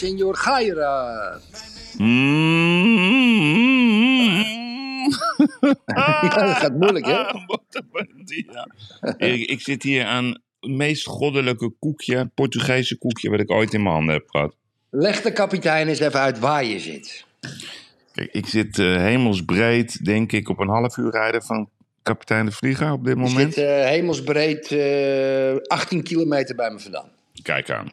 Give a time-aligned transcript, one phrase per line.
[0.00, 1.42] dia, senor Gairat.
[5.86, 7.22] Ja, dat gaat moeilijk, hè?
[9.54, 10.26] Ik zit hier aan
[10.60, 14.54] het meest goddelijke koekje, Portugese koekje, wat ik ooit in mijn handen heb gehad.
[14.90, 17.24] Leg de kapitein eens even uit waar je zit.
[18.12, 21.68] Kijk, ik zit eh, hemelsbreed, denk ik, op een half uur rijden van
[22.02, 23.54] kapitein de Vlieger op dit moment.
[23.54, 27.08] zit eh, hemelsbreed eh 18 kilometer bij me vandaan.
[27.42, 27.92] Kijk aan.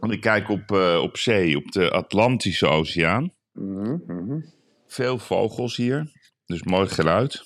[0.00, 3.32] Want ik kijk op, eh, op zee, op de Atlantische Oceaan.
[3.52, 4.40] Mhm, mhm.
[4.86, 6.10] Veel vogels hier,
[6.46, 7.44] dus mooi geluid.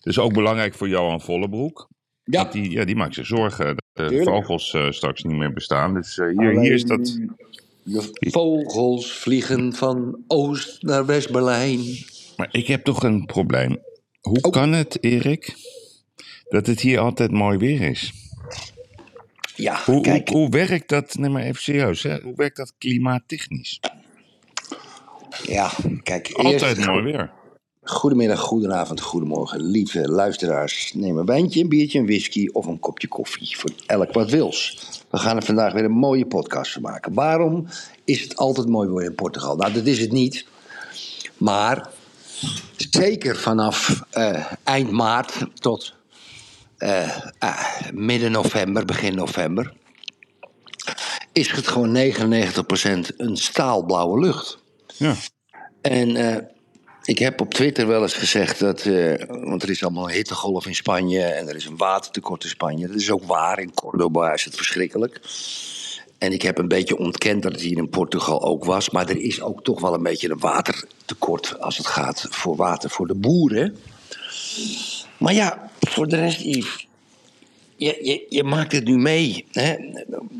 [0.00, 1.88] Dus ook belangrijk voor Johan Vollebroek.
[2.24, 5.94] Ja, die, ja, die maakt zich zorgen dat de vogels eh, straks niet meer bestaan.
[5.94, 7.18] Dus eh, hier, Alleen hier is dat...
[7.84, 11.80] De vogels vliegen van Oost naar West-Berlijn.
[12.36, 13.78] Maar ik heb toch een probleem.
[14.20, 14.52] Hoe Oh.
[14.52, 15.54] kan het, Erik,
[16.48, 18.12] dat het hier altijd mooi weer is?
[19.62, 20.28] Ja, Hoe, kijk.
[20.28, 22.20] hoe, hoe werkt dat, nee maar even serieus, hè?
[22.20, 23.80] hoe werkt dat klimaattechnisch?
[25.46, 25.70] Ja,
[26.02, 26.30] kijk.
[26.32, 27.30] Altijd mooi weer.
[27.82, 30.92] Goedemiddag, goedenavond, goedemorgen, lieve luisteraars.
[30.94, 33.58] Neem een wijntje, een biertje, een whisky of een kopje koffie.
[33.58, 34.78] Voor elk wat wils.
[35.10, 37.14] We gaan er vandaag weer een mooie podcast van maken.
[37.14, 37.66] Waarom
[38.04, 39.56] is het altijd mooi weer in Portugal?
[39.56, 40.46] Nou, dat is het niet.
[41.36, 41.88] Maar
[42.76, 45.94] zeker vanaf eh, eind maart tot
[46.76, 47.18] eh,
[47.92, 49.72] midden november, begin november...
[51.32, 54.58] is het gewoon 99% een staalblauwe lucht.
[54.96, 55.14] Ja.
[55.80, 56.36] En eh,
[57.02, 58.80] ik heb op Twitter wel eens gezegd dat.
[58.80, 61.22] eh, want er is allemaal een hittegolf in Spanje.
[61.22, 62.86] en er is een watertekort in Spanje.
[62.86, 63.58] Dat is ook waar.
[63.58, 65.20] In Cordoba is het verschrikkelijk.
[66.18, 68.90] En ik heb een beetje ontkend dat het hier in Portugal ook was.
[68.90, 71.60] Maar er is ook toch wel een beetje een watertekort.
[71.60, 73.76] als het gaat voor water voor de boeren.
[75.18, 76.88] Maar ja, voor de rest, Yves.
[77.84, 79.44] Je, je, maakt het nu mee.
[79.52, 79.76] Hè?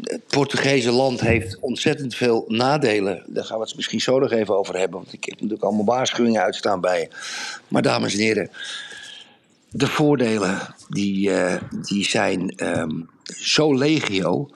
[0.03, 3.23] Het Portugese land heeft ontzettend veel nadelen.
[3.27, 5.01] Daar gaan we het misschien zo nog even over hebben.
[5.01, 7.09] Want ik heb natuurlijk allemaal waarschuwingen uitstaan bij je.
[7.69, 8.51] Maar dames en heren,
[9.71, 14.51] de voordelen die, eh, die zijn ehm, zo legio.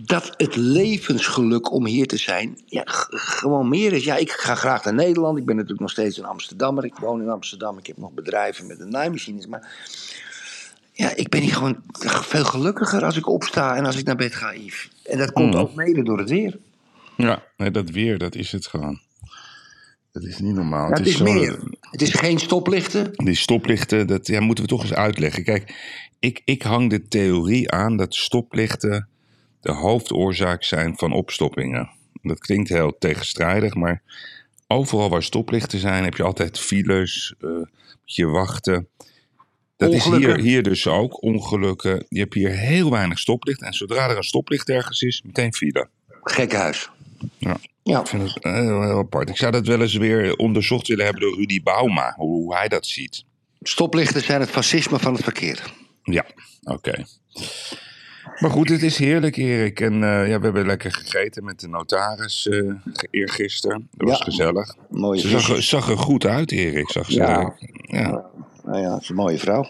[0.00, 4.04] Dat het levensgeluk om hier te zijn ja, gewoon meer is.
[4.04, 5.38] Ja, ik ga graag naar Nederland.
[5.38, 6.84] Ik ben natuurlijk nog steeds een Amsterdammer.
[6.84, 7.78] Ik woon in Amsterdam.
[7.78, 9.46] Ik heb nog bedrijven met de naaimachines.
[9.46, 9.70] Maar
[10.98, 14.34] ja, ik ben hier gewoon veel gelukkiger als ik opsta en als ik naar bed
[14.34, 14.90] ga, Yves.
[15.04, 15.62] En dat komt Mhm.
[15.62, 16.58] ook mede door het weer.
[17.16, 19.00] Ja, nee, dat weer, dat is het gewoon.
[20.12, 20.88] Dat is niet normaal.
[20.88, 21.60] Ja, het is meer.
[21.80, 23.10] Het is geen stoplichten.
[23.12, 25.44] Die stoplichten, dat ja, moeten we toch eens uitleggen.
[25.44, 25.74] Kijk,
[26.18, 29.08] ik, ik hang de theorie aan dat stoplichten
[29.60, 31.90] de hoofdoorzaak zijn van opstoppingen.
[32.22, 34.02] Dat klinkt heel tegenstrijdig, maar
[34.66, 37.66] overal waar stoplichten zijn, heb je altijd files, eh, moet
[38.04, 38.88] je wachten.
[39.78, 42.04] Dat is hier, hier dus ook, ongelukken.
[42.08, 45.88] Je hebt hier heel weinig stoplicht en zodra er een stoplicht ergens is, meteen file.
[46.22, 46.90] Gekkenhuis.
[47.38, 47.56] Ja.
[47.82, 48.00] Ja.
[48.00, 49.28] Ik vind het heel, heel apart.
[49.28, 52.68] Ik zou dat wel eens weer onderzocht willen hebben door Rudy Bauma, hoe, hoe hij
[52.68, 53.24] dat ziet.
[53.62, 55.72] Stoplichten zijn het fascisme van het verkeer.
[56.02, 56.24] Ja,
[56.62, 57.04] oké.
[58.40, 59.80] Maar goed, het is heerlijk, Erik.
[59.80, 62.58] En eh, ja, we hebben lekker gegeten met de notaris eh
[62.92, 63.88] ge- eergisteren.
[63.90, 64.24] Dat was Ja.
[64.24, 64.74] gezellig.
[64.90, 66.90] Mooie Ze zag, er- zag er goed uit, Erik.
[66.90, 67.40] Zag ze Ja.
[67.40, 67.54] er.
[67.82, 68.24] ja.
[68.68, 69.66] Nou ja, het is een mooie vrouw.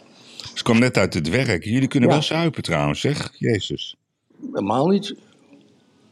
[0.54, 1.64] Ze kwam net uit het werk.
[1.64, 2.14] Jullie kunnen Ja.
[2.14, 3.30] wel zuipen trouwens, zeg.
[3.38, 3.96] Jezus.
[4.52, 5.14] Helemaal niet.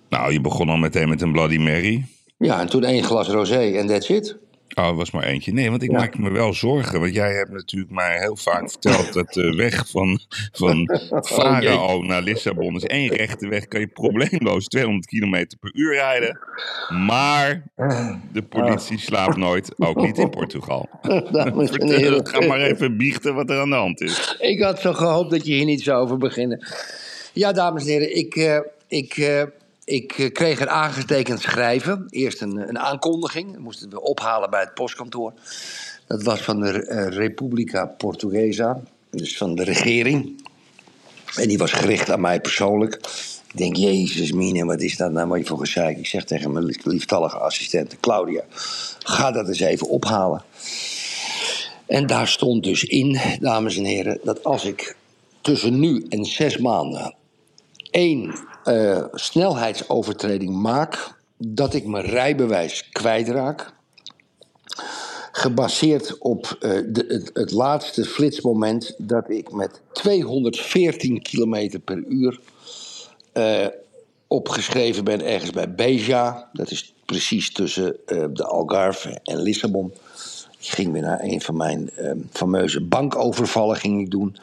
[0.09, 2.05] Nou, je begon al meteen met een Bloody Mary.
[2.39, 4.37] Ja, en toen één glas rosé en that's it.
[4.79, 5.53] Oh, het was maar eentje.
[5.53, 5.99] Nee, want ik Ja.
[5.99, 7.01] maak me wel zorgen.
[7.01, 10.21] Want jij hebt natuurlijk mij heel vaak verteld dat de weg van,
[10.53, 13.69] van Oh, Farao naar Lissabon is één rechte weg.
[13.69, 16.39] Kan je probleemloos 200 km per uur rijden.
[17.07, 17.63] Maar
[18.33, 20.89] de politie slaapt nooit, ook niet in Portugal.
[21.03, 22.27] Vertel, heren.
[22.27, 24.37] ga maar even biechten wat er aan de hand is.
[24.41, 26.67] Ik had zo gehoopt dat je hier niet zou over beginnen.
[27.33, 28.59] Ja, dames en heren, ik, eh,
[28.89, 29.43] ik, eh,
[29.87, 32.07] ik eh, kreeg een aangetekend schrijven.
[32.11, 35.33] Eerst een, een aankondiging, dat moesten we ophalen bij het postkantoor.
[36.07, 38.81] Dat was van de eh, República Portuguesa,
[39.11, 40.49] dus van de regering.
[41.35, 42.95] En die was gericht aan mij persoonlijk.
[43.53, 45.99] Ik denk, jezus mine, wat is dat nou wat voor gezeik?
[45.99, 48.45] Ik zeg tegen mijn lief- lieftallige assistente Claudia,
[48.99, 50.45] ga dat eens even ophalen.
[51.87, 54.97] En daar stond dus in, dames en heren, dat als ik
[55.41, 57.15] tussen nu en zes maanden
[57.91, 58.35] één
[58.67, 63.75] eh, snelheidsovertreding maak, dat ik mijn rijbewijs kwijtraak.
[65.33, 72.41] Gebaseerd op eh, de, het, het laatste flitsmoment dat ik met 214 km per uur
[73.33, 73.67] eh,
[74.27, 76.49] opgeschreven ben ergens bij Beja.
[76.53, 79.93] Dat is precies tussen de Algarve en Lissabon.
[80.67, 84.37] Ik ging weer naar een van mijn eh, fameuze bankovervallen ging ik doen.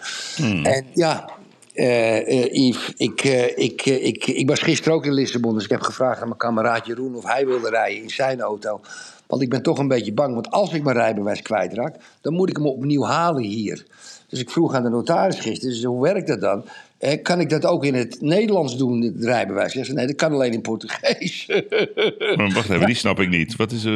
[0.64, 1.30] En ja,
[1.74, 5.82] Yves, ik, eh, ik, eh, ik, ik was gisteren ook in Lissabon, dus ik heb
[5.82, 8.82] gevraagd aan mijn kameraad Jeroen of hij wilde rijden in zijn auto.
[9.28, 12.50] Want ik ben toch een beetje bang, want als ik mijn rijbewijs kwijtraak, dan moet
[12.50, 13.86] ik hem opnieuw halen hier.
[14.28, 16.66] Dus ik vroeg aan de notaris gisteren, dus hoe werkt dat dan?
[16.98, 19.74] Eh, kan ik dat ook in het Nederlands doen, het rijbewijs?
[19.74, 21.46] Hij zei, nee, dat kan alleen in Portugees.
[22.38, 23.56] Maar wacht even, die snap ik niet.
[23.56, 23.94] Wat is, eh,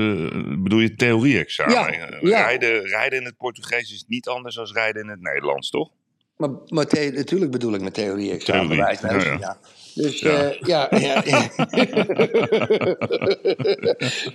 [0.57, 1.73] bedoel je theorie-examen?
[1.73, 2.41] Ja, Eh, ja.
[2.41, 5.89] Rijden, rijden in het Portugees is niet anders dan rijden in het Nederlands, toch?
[6.37, 8.37] Maar, maar the- natuurlijk bedoel ik met theorie
[8.67, 8.99] bewijs.
[9.39, 9.57] ja.
[9.93, 10.29] Dus Ja.
[10.41, 11.49] eh, ja, ja, ja.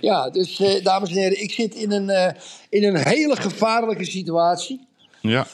[0.09, 2.31] ja, dus eh, dames en heren, ik zit in een, eh,
[2.69, 4.87] in een hele gevaarlijke situatie.
[5.21, 5.47] Ja.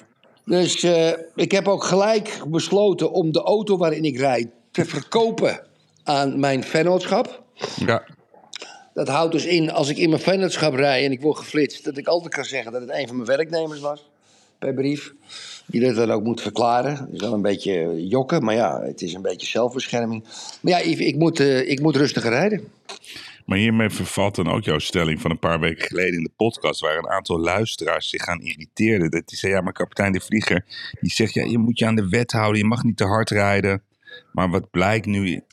[0.45, 5.59] Dus eh, ik heb ook gelijk besloten om de auto waarin ik rijd te verkopen
[6.03, 7.43] aan mijn vennootschap.
[7.85, 8.03] Ja.
[8.93, 11.97] Dat houdt dus in, als ik in mijn vennootschap rij en ik word geflitst, dat
[11.97, 14.08] ik altijd kan zeggen dat het een van mijn werknemers was.
[14.59, 15.13] Per brief.
[15.65, 16.95] Die dat dan ook moet verklaren.
[16.95, 20.23] Dat is wel een beetje jokken, maar ja, het is een beetje zelfbescherming.
[20.61, 22.67] Maar ja, Yves, ik moet, eh, ik moet rustiger rijden.
[23.45, 26.79] Maar hiermee vervalt dan ook jouw stelling van een paar weken geleden in de podcast,
[26.79, 29.11] waar een aantal luisteraars zich aan irriteerden.
[29.11, 30.65] Dat die zei, ja, maar kapitein de Vlieger,
[30.99, 33.29] die zegt, ja, je moet je aan de wet houden, je mag niet te hard
[33.29, 33.83] rijden.
[34.31, 35.43] Maar wat blijkt nu,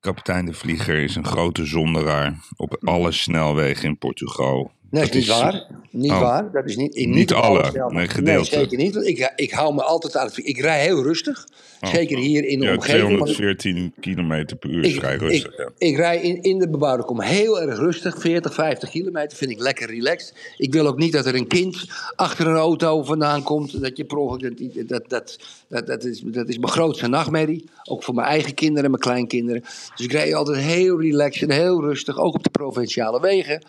[0.00, 4.72] kapitein de Vlieger is een grote zonderaar op alle snelwegen in Portugal.
[4.94, 5.66] Nee, Dat is niet waar.
[5.90, 6.20] Niet Oh.
[6.20, 6.52] waar.
[6.52, 8.44] Dat is niet, in, Niet alle, nee, gedeelte.
[8.54, 8.94] zeker niet.
[8.94, 10.38] Want ik, ik hou me altijd aan het...
[10.46, 11.46] Ik rij heel rustig.
[11.80, 11.90] Oh.
[11.90, 13.02] Zeker hier in de Ja, omgeving.
[13.18, 15.52] want ik- 214 kilometer per uur is Ik, vrij rustig.
[15.52, 15.68] ik, ja.
[15.78, 19.36] ik rij in, in de bebouwde kom heel erg rustig, 40, 50 kilometer.
[19.38, 20.34] Vind ik lekker relaxed.
[20.56, 21.84] Ik wil ook niet dat er een kind
[22.16, 23.80] achter een auto vandaan komt.
[23.82, 24.16] Dat je per.
[24.16, 24.58] Dat,
[24.88, 25.38] dat, dat,
[25.68, 27.64] dat, dat, is, dat is mijn grootste nachtmerrie.
[27.84, 29.60] Ook voor mijn eigen kinderen en mijn kleinkinderen.
[29.96, 32.18] Dus ik rij altijd heel relaxed en heel rustig.
[32.18, 33.62] Ook op de provinciale wegen.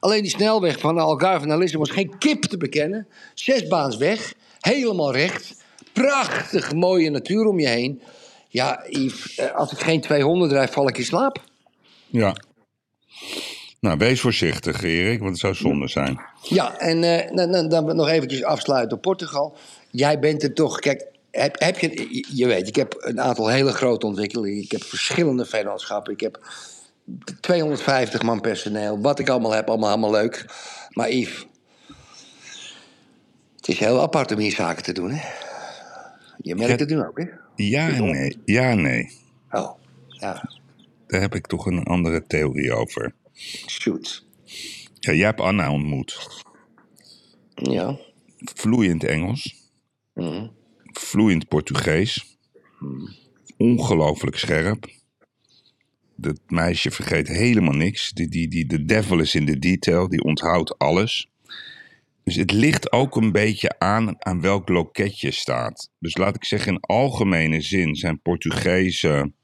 [0.00, 3.06] Alleen die snelweg van Algarve naar Lissabon is geen kip te bekennen.
[3.34, 5.54] Zesbaans weg, helemaal recht.
[5.92, 8.02] Prachtig mooie natuur om je heen.
[8.48, 11.42] Ja, Yves, eh, als ik geen 200 rijd, val ik in slaap.
[12.06, 12.34] ja.
[13.80, 16.20] Nou, wees voorzichtig, Erik, want het zou zonde zijn.
[16.42, 19.56] Ja, en eh, dan, dan, dan nog eventjes afsluiten op Portugal.
[19.90, 23.48] Jij bent er toch, kijk, heb, heb je, je- je weet, ik heb een aantal
[23.48, 24.62] hele grote ontwikkelingen.
[24.62, 26.12] Ik heb verschillende vennootschappen.
[26.12, 26.38] Ik heb
[27.40, 29.00] 250 man personeel.
[29.00, 30.44] Wat ik allemaal heb, allemaal, allemaal leuk.
[30.90, 31.46] Maar Yves,
[33.56, 35.28] het is heel apart om hier zaken te doen, hè?
[36.38, 37.24] Je merkt het nu ook, hè?
[37.56, 38.38] Ja en nee.
[38.44, 39.10] Ja nee.
[39.50, 39.70] Oh,
[40.08, 40.50] ja,
[41.06, 43.14] Daar heb ik toch een andere theorie over.
[43.66, 44.24] shoot.
[44.94, 46.42] Ja, jij hebt Anna ontmoet.
[47.54, 47.98] Ja.
[48.38, 49.70] Vloeiend Engels.
[50.14, 50.46] Mhm.
[50.84, 52.38] Vloeiend Portugees.
[53.56, 54.88] Ongelooflijk scherp.
[56.20, 58.12] Dat meisje vergeet helemaal niks.
[58.12, 60.08] Die, die, de devil is in de detail.
[60.08, 61.30] Die onthoudt alles.
[62.24, 65.90] Dus het ligt ook een beetje aan aan welk loket je staat.
[65.98, 69.34] Dus laat ik zeggen, in algemene zin zijn Portugezen...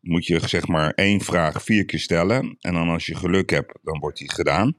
[0.00, 2.56] moet je zeg maar één vraag vier keer stellen.
[2.60, 4.76] En dan als je geluk hebt, dan wordt die gedaan.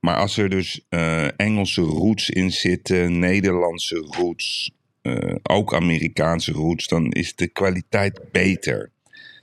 [0.00, 4.72] Maar als er dus eh, Engelse roots in zitten, Nederlandse roots,
[5.02, 8.91] eh, ook Amerikaanse roots, dan is de kwaliteit beter.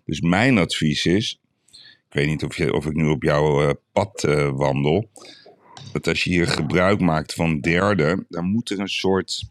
[0.10, 1.40] Dus mijn advies is,
[2.08, 5.10] ik weet niet of, je, of ik nu op jouw eh, pad eh, wandel,
[5.92, 9.44] dat als je hier gebruik maakt van derde, dan moet er een soort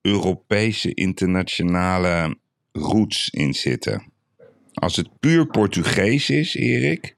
[0.00, 2.36] Europese internationale
[2.72, 4.12] roots in zitten.
[4.74, 7.16] Als het puur Portugees is, Erik,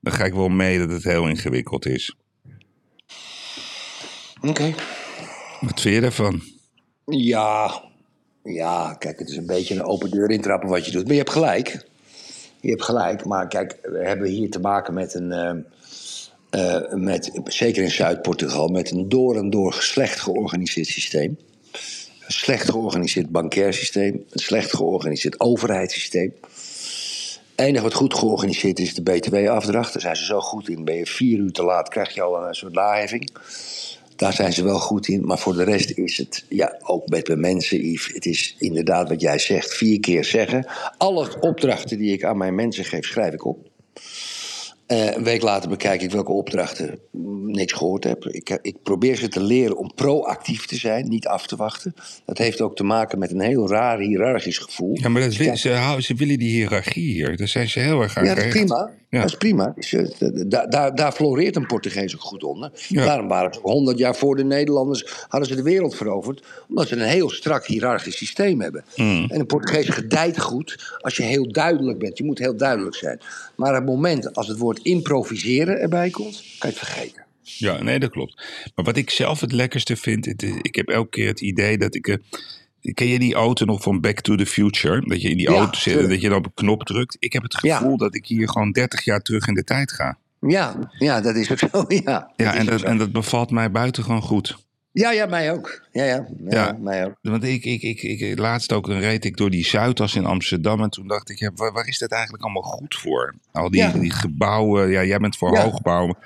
[0.00, 2.16] dan ga ik wel mee dat het heel ingewikkeld is.
[4.40, 4.74] Oké.
[5.60, 6.42] Wat vind je daarvan?
[7.04, 7.84] Ja,
[8.42, 11.02] ja, kijk, het is een beetje een open deur intrappen wat je doet.
[11.02, 11.88] Maar je hebt gelijk.
[12.60, 15.32] Je hebt gelijk, maar kijk, we hebben hier te maken met een.
[15.32, 15.54] eh,
[16.50, 21.38] eh, met, zeker in Zuid-Portugal, met een door en door slecht georganiseerd systeem.
[21.72, 24.24] Een slecht georganiseerd bankair systeem.
[24.30, 26.34] Een slecht georganiseerd overheidssysteem.
[27.54, 29.92] Enige wat goed georganiseerd is, is de BTW-afdracht.
[29.92, 30.84] Daar zijn ze zo goed in.
[30.84, 33.30] Ben je vier uur te laat, krijg je al een soort naheffing.
[34.20, 35.26] Daar zijn ze wel goed in.
[35.26, 38.14] Maar voor de rest is het, ja, ook met de mensen, Yves.
[38.14, 40.66] Het is inderdaad wat jij zegt, vier keer zeggen.
[40.98, 43.69] Alle opdrachten die ik aan mijn mensen geef, schrijf ik op.
[44.90, 46.98] Eh, een week later bekijk ik welke opdrachten
[47.46, 48.24] niks gehoord heb.
[48.24, 51.94] Ik, ik probeer ze te leren om proactief te zijn, niet af te wachten.
[52.24, 54.96] Dat heeft ook te maken met een heel raar hiërarchisch gevoel.
[55.00, 57.36] Ja, maar dat wil- ze, ze willen die hiërarchie hier.
[57.36, 58.90] Daar zijn ze heel erg aan Ja, dat is prima.
[59.10, 59.20] Ja.
[59.20, 59.74] Dat is prima.
[59.90, 60.04] Eh,
[60.46, 62.70] da- daar, daar floreert een Portugees ook goed onder.
[62.88, 63.04] Ja.
[63.04, 66.42] Daarom waren ze 100 jaar voor de Nederlanders hadden ze de wereld veroverd.
[66.68, 68.84] Omdat ze een heel strak hiërarchisch systeem hebben.
[68.96, 69.24] Mm.
[69.28, 72.18] En een Portugees gedijt goed als je heel duidelijk bent.
[72.18, 73.20] Je moet heel duidelijk zijn.
[73.56, 77.24] Maar op het moment als het woord improviseren erbij komt, kan je het vergeten.
[77.42, 78.42] Ja, nee, dat klopt.
[78.74, 81.78] Maar wat ik zelf het lekkerste vind, het is- ik heb elke keer het idee
[81.78, 82.06] dat ik.
[82.08, 82.16] eh,
[82.94, 85.00] Ken je die auto nog van Back to the Future?
[85.08, 87.16] Dat je in die Ja, auto zit en dat je dan op een knop drukt.
[87.18, 87.76] Ik heb het Ja.
[87.76, 90.18] gevoel dat ik hier gewoon 30 jaar terug in de tijd ga.
[90.40, 91.68] Ja, ja dat is ook zo.
[92.04, 92.86] Ja, Ja, en dat, zo.
[92.86, 94.56] en dat bevalt mij buitengewoon goed.
[94.92, 95.88] Ja, ja, mij ook.
[95.92, 96.76] Ja, ja, ja, Ja.
[96.80, 97.14] mij ook.
[97.22, 100.82] Want ik, ik, ik, ik, laatst ook, reed ik door die Zuidas in Amsterdam.
[100.82, 103.34] En toen dacht ik, ja, waar, waar is dat eigenlijk allemaal goed voor?
[103.52, 103.92] Al die, Ja.
[103.92, 105.62] die gebouwen, ja, jij bent voor Ja.
[105.62, 106.16] hoogbouwen.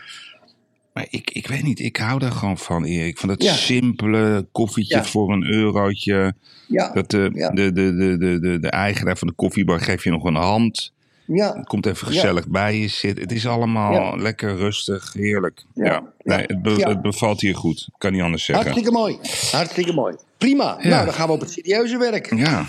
[0.92, 3.18] Maar ik, ik weet niet, ik hou daar gewoon van, Erik.
[3.18, 6.34] Van dat simpele koffietje voor een eurotje.
[6.66, 7.50] Ja, Dat de, Ja.
[7.50, 10.92] de, de, de, de, de, de eigenaar van de koffiebar geeft je nog een hand.
[11.26, 12.12] Ja, Komt even Ja.
[12.20, 13.22] gezellig bij je zitten.
[13.22, 14.16] Het is allemaal Ja.
[14.16, 15.64] lekker rustig, heerlijk.
[15.74, 16.02] Ja.
[16.22, 17.88] Nee, het, be- het bevalt hier goed.
[17.98, 18.64] Kan niet anders zeggen.
[18.64, 19.18] hartstikke mooi.
[19.50, 20.16] Hartstikke mooi.
[20.38, 20.76] Prima.
[20.82, 22.34] Nou, dan gaan we op het serieuze werk.
[22.36, 22.66] Ja,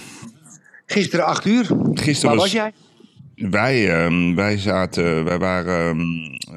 [0.85, 1.65] Gisteren acht uur.
[1.93, 2.71] gisteren Waar was, was jij?
[3.35, 5.99] Wij, ehm, wij zaten, wij waren, ehm,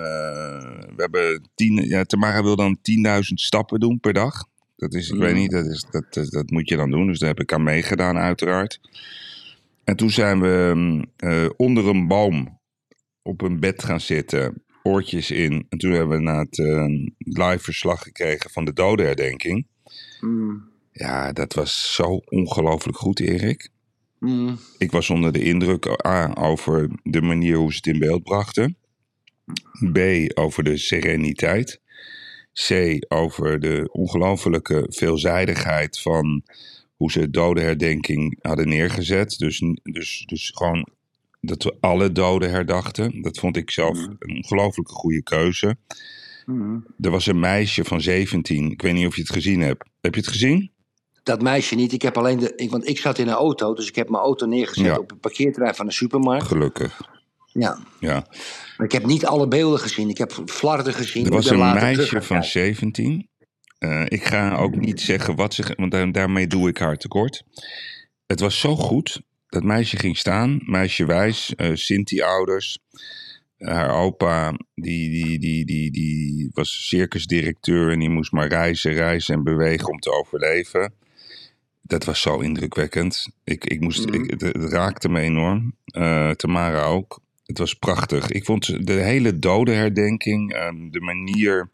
[0.01, 4.45] eh, we hebben tien, ja, Tamara wil dan 10.000 stappen doen per dag.
[4.77, 5.21] Dat is, ik Mm.
[5.21, 7.07] weet niet, dat, is, dat, dat, dat moet je dan doen.
[7.07, 8.81] Dus daar heb ik aan meegedaan uiteraard.
[9.89, 12.61] En toen zijn we ehm, eh, onder een boom
[13.23, 15.67] op een bed gaan zitten, oortjes in.
[15.69, 19.67] En toen hebben we na het ehm, live verslag gekregen van de dodenherdenking.
[20.21, 23.69] Mm, Ja, dat was zo ongelooflijk goed, Erik.
[24.19, 28.23] mm, Ik was onder de indruk A, over de manier hoe ze het in beeld
[28.23, 28.77] brachten.
[29.93, 29.99] B,
[30.39, 31.81] over de sereniteit.
[32.67, 32.71] C,
[33.09, 36.43] over de ongelofelijke veelzijdigheid van
[36.99, 39.39] hoe ze dodenherdenking hadden neergezet.
[39.39, 40.89] Dus, dus, dus gewoon
[41.41, 43.23] dat we alle doden herdachten.
[43.23, 45.77] Dat vond ik zelf een ongelofelijke goede keuze.
[46.47, 46.85] mm.
[47.01, 48.71] Er was een meisje van 17.
[48.71, 49.85] Ik weet niet of je het gezien hebt.
[50.01, 50.71] Heb je het gezien?
[51.23, 51.93] Dat meisje niet.
[51.93, 52.53] Ik heb alleen de.
[52.57, 54.97] Ik, want ik zat in een auto, dus ik heb mijn auto neergezet Ja.
[54.99, 56.47] op het parkeerterrein van de supermarkt.
[56.47, 57.01] Gelukkig.
[57.53, 57.79] Ja.
[58.01, 58.27] Ja.
[58.77, 60.09] Maar ik heb niet alle beelden gezien.
[60.09, 61.25] Ik heb flarden gezien.
[61.25, 62.45] Er was een meisje van kijken.
[62.51, 63.29] 17.
[63.79, 65.75] Eh, ik ga ook niet zeggen wat ze.
[65.77, 67.43] Want daar- daarmee doe ik haar tekort.
[68.27, 69.21] Het was zo goed.
[69.49, 72.79] Dat meisje ging staan, meisje wijs, eh Sinti-ouders.
[73.59, 79.35] Haar opa, die, die, die, die, die was circusdirecteur en die moest maar reizen, reizen
[79.35, 80.93] en bewegen om te overleven.
[81.83, 83.29] Dat was zo indrukwekkend.
[83.45, 84.15] Ik, ik moest, Mhm.
[84.23, 85.75] ik, het, het raakte me enorm.
[85.85, 87.21] Eh, Tamara ook.
[87.47, 88.31] Het was prachtig.
[88.31, 91.71] Ik vond de hele dodenherdenking, ehm, de manier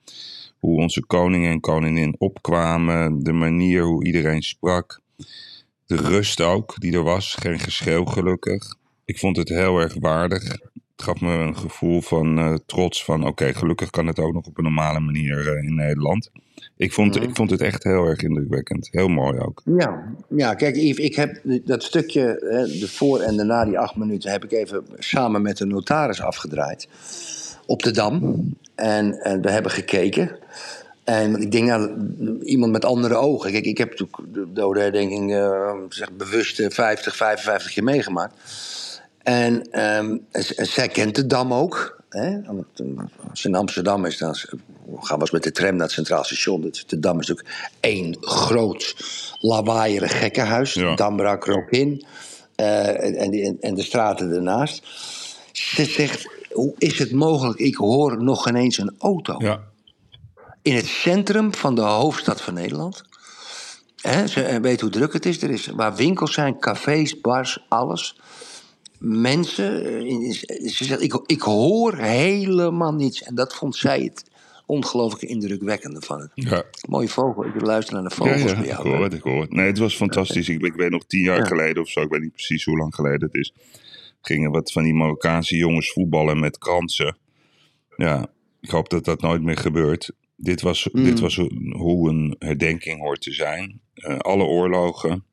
[0.65, 5.01] hoe onze koning en koningin opkwamen, de manier hoe iedereen sprak,
[5.87, 8.75] de rust ook die er was, geen geschreeuw gelukkig.
[9.05, 10.43] Ik vond het heel erg waardig.
[10.43, 14.47] Het gaf me een gevoel van eh, trots van oké, gelukkig kan het ook nog
[14.47, 16.31] op een normale manier eh, in Nederland.
[16.77, 18.89] Ik vond, ik vond het echt heel erg indrukwekkend.
[18.91, 19.63] Heel mooi ook.
[19.65, 23.79] Ja, ja, kijk Yves, ik heb dat stukje, hè, de voor en de na die
[23.79, 26.89] acht minuten, heb ik even samen met de notaris afgedraaid.
[27.67, 28.45] Op de Dam.
[28.75, 30.39] En, en we hebben gekeken.
[31.05, 31.91] En ik denk, nou,
[32.43, 33.53] iemand met andere ogen.
[33.53, 38.35] Kijk, ik heb natuurlijk de dodenherdenking eh, zeg, bewust eh, 50, 55 keer meegemaakt.
[39.23, 40.17] En ehm,
[40.57, 42.03] zij kent de Dam ook.
[42.09, 42.41] Hè?
[42.41, 42.49] Eh,
[43.31, 44.35] Als je in Amsterdam is, dan
[45.01, 46.73] gaan we eens met de tram naar het Centraal Station.
[46.87, 48.95] De Dam is natuurlijk één groot
[49.41, 50.75] lawaaierig gekkenhuis.
[50.75, 50.91] Ja.
[50.91, 52.05] De Dam brak er ook in.
[52.55, 54.83] Eh, en, die- en de straten ernaast.
[55.53, 57.59] Ze zegt, hoe is het mogelijk?
[57.59, 59.61] Ik hoor nog ineens een auto Ja,
[60.63, 63.05] in het centrum van de hoofdstad van Nederland.
[64.01, 65.43] Hè, ze eh, weet hoe druk het is.
[65.43, 65.67] Er is.
[65.67, 68.17] Waar winkels zijn, cafés, bars, alles.
[68.99, 69.85] Mensen.
[69.85, 70.33] eh,
[70.69, 73.23] Ze zegt, ik, ik hoor helemaal niets.
[73.23, 74.25] En dat vond zij het
[74.67, 76.31] ongelooflijk indrukwekkende van het.
[76.35, 76.63] ja.
[76.89, 77.45] Mooie vogel.
[77.45, 78.89] Ik wil luisteren naar de vogels ja, bij ik jou.
[78.89, 79.03] hoor hè.
[79.03, 79.53] het, ik hoor het.
[79.53, 80.49] Nee, het was fantastisch.
[80.49, 81.45] Ik, ik weet nog tien jaar Ja.
[81.45, 83.53] geleden of zo, ik weet niet precies hoe lang geleden het is.
[84.27, 87.17] Gingen wat van die Marokkaanse jongens voetballen met kransen.
[87.97, 88.27] Ja,
[88.61, 90.13] ik hoop dat dat nooit meer gebeurt.
[90.37, 91.05] Dit was, Mm.
[91.05, 91.37] dit was
[91.71, 93.81] hoe een herdenking hoort te zijn.
[93.95, 95.25] Eh, alle oorlogen,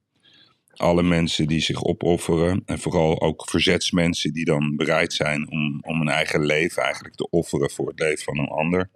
[0.75, 2.61] alle mensen die zich opofferen.
[2.65, 7.29] En vooral ook verzetsmensen die dan bereid zijn om, om hun eigen leven eigenlijk te
[7.29, 8.89] offeren voor het leven van een ander.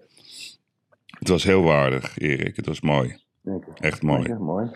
[1.19, 2.55] Het was heel waardig, Erik.
[2.55, 3.17] Het was mooi.
[3.75, 4.27] Echt mooi.
[4.27, 4.69] Ja, mooi.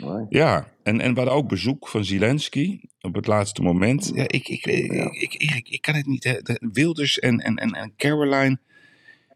[0.00, 0.26] Mooi.
[0.28, 4.10] Ja, en, en we hadden ook bezoek van Zelensky op het laatste moment.
[4.14, 6.24] Ja, ik, ik, ik, ik, ik, ik kan het niet.
[6.24, 6.42] Hè.
[6.42, 8.58] De Wilders en, en, en, Caroline,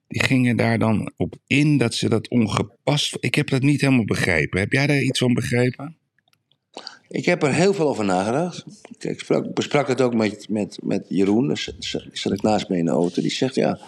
[0.08, 3.16] die gingen daar dan op in dat ze dat ongepast...
[3.20, 4.60] Ik heb dat niet helemaal begrepen.
[4.60, 5.96] Heb jij daar iets van begrepen?
[7.08, 8.64] Ik heb er heel veel over nagedacht.
[8.98, 11.72] Ik sprak, besprak het ook met, met, met Jeroen, daar
[12.12, 13.22] zat ik naast me in de auto.
[13.22, 13.78] Die zegt, ja,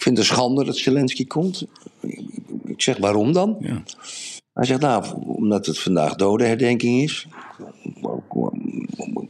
[0.00, 1.66] ik vind het een schande dat Zelensky komt.
[2.64, 3.56] Ik zeg, waarom dan?
[3.60, 3.82] Ja.
[4.52, 7.26] Hij zegt, nou, omdat het vandaag dodenherdenking is.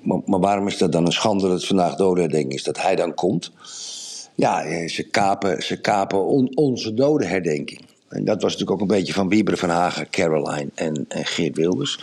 [0.03, 2.63] Maar, maar waarom is dat dan een schande dat het vandaag dodenherdenking is?
[2.63, 3.53] Dat hij dan komt?
[4.35, 7.81] Ja, ze kapen, ze kapen on- onze dodenherdenking.
[8.09, 11.57] En dat was natuurlijk ook een beetje van Wieberen van Hagen, Caroline en, en Geert
[11.57, 11.99] Wilders.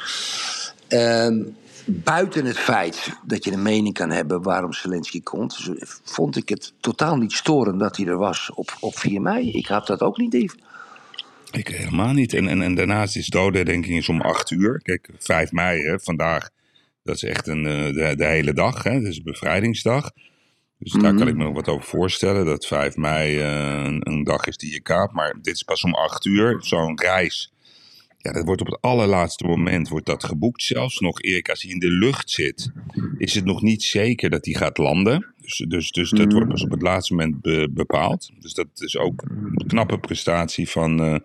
[0.87, 1.43] Ehm,
[1.87, 5.69] buiten het feit dat je een mening kan hebben waarom Zelensky komt,
[6.03, 9.51] vond ik het totaal niet storend dat hij er was op, op 4 mei.
[9.51, 10.59] Ik had dat ook niet even.
[11.51, 12.33] Ik helemaal niet.
[12.33, 14.81] En, en, en daarnaast is dodenherdenking is om acht uur.
[14.81, 16.49] Kijk, 5 mei, hè, vandaag,
[17.03, 18.83] dat is echt een, eh, de, de hele dag.
[18.83, 20.11] Hè, dat is bevrijdingsdag.
[20.79, 22.45] Dus daar kan ik me nog wat over voorstellen.
[22.45, 25.13] Dat 5 mei eh, een, een dag is die je kaapt.
[25.13, 26.57] Maar dit is pas om 8 uur.
[26.59, 27.53] Zo'n reis.
[28.27, 30.63] Ja, dat wordt op het allerlaatste moment wordt dat geboekt.
[30.63, 32.71] Zelfs nog, Erik, als hij in de lucht zit,
[33.17, 35.33] is het nog niet zeker dat hij gaat landen.
[35.41, 38.29] Dus, dus, dus dat wordt pas op het laatste moment be- bepaald.
[38.39, 39.23] Dus dat is ook
[39.55, 41.15] een knappe prestatie van, eh,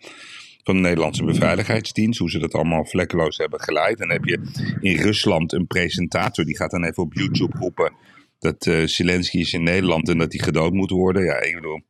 [0.64, 2.18] van de Nederlandse beveiligheidsdienst.
[2.18, 4.00] Hoe ze dat allemaal vlekkeloos hebben geleid.
[4.00, 4.40] En dan heb je
[4.80, 7.92] in Rusland een presentator die gaat dan even op YouTube roepen
[8.38, 11.24] dat eh Zelensky is in Nederland en dat hij gedood moet worden.
[11.24, 11.80] Ja, ik bedoel,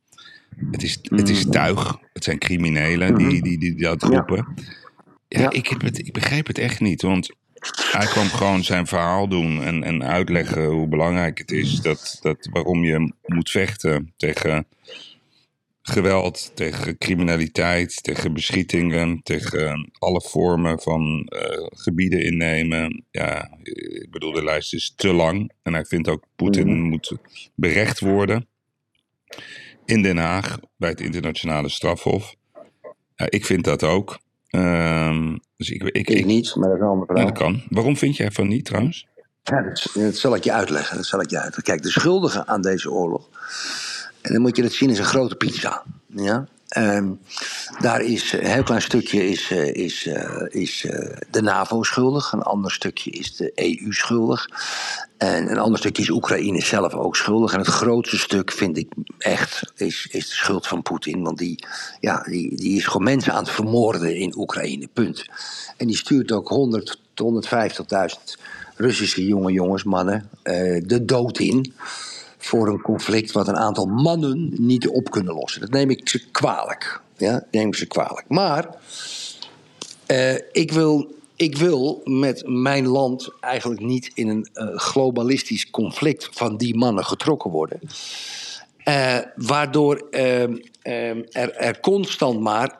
[0.71, 1.97] het is, het is tuig.
[2.13, 4.47] Het zijn criminelen die, die, die, die dat roepen.
[4.55, 4.82] Ja,
[5.39, 5.51] Ja.
[5.51, 7.01] Ik, het, ik begreep het echt niet.
[7.01, 7.29] Want
[7.91, 12.49] hij kwam gewoon zijn verhaal doen en, en uitleggen hoe belangrijk het is dat, dat
[12.51, 14.67] waarom je moet vechten tegen
[15.81, 23.05] geweld, tegen criminaliteit, tegen beschietingen, tegen alle vormen van eh, gebieden innemen.
[23.11, 25.51] Ja, ik bedoel, de lijst is te lang.
[25.63, 27.17] En hij vindt ook Poetin moet
[27.55, 28.47] berecht worden
[29.85, 32.35] in Den Haag bij het internationale strafhof.
[33.15, 34.21] Ja, ik vind dat ook.
[34.53, 37.61] Ehm, dus ik, ik, Ik, niet, maar dat is een ja, dat kan.
[37.69, 39.07] Waarom vind jij van niet trouwens?
[39.43, 40.97] Ja, dat, dat zal ik je uitleggen.
[40.97, 41.63] Dat zal ik je uitleggen.
[41.63, 43.29] Kijk, de schuldigen aan deze oorlog.
[44.21, 45.83] En dan moet je het zien als een grote pizza.
[46.07, 46.47] Ja?
[46.73, 47.11] Ehm,
[47.79, 52.31] daar is een heel klein stukje is, eh, is, eh, is eh, de NAVO schuldig.
[52.31, 54.49] Een ander stukje is de EU schuldig.
[55.17, 57.53] En een ander stukje is Oekraïne zelf ook schuldig.
[57.53, 61.23] En het grootste stuk vind ik echt is, is de schuld van Poetin.
[61.23, 61.65] Want die,
[61.99, 64.87] ja, die, die is gewoon mensen aan het vermoorden in Oekraïne.
[64.93, 65.25] Punt.
[65.77, 68.41] En die stuurt ook 100 tot 150.000
[68.75, 71.73] Russische jonge jongens, mannen, eh, de dood in.
[72.43, 75.61] Voor een conflict wat een aantal mannen niet op kunnen lossen.
[75.61, 77.01] Dat neem ik ze kwalijk.
[77.17, 78.25] Ja, neem ik ze kwalijk.
[78.27, 78.69] Maar
[80.05, 86.29] eh, ik, wil, ik wil met mijn land eigenlijk niet in een eh, globalistisch conflict
[86.31, 87.79] van die mannen getrokken worden.
[88.83, 92.79] Eh, waardoor ehm, ehm, er, er constant maar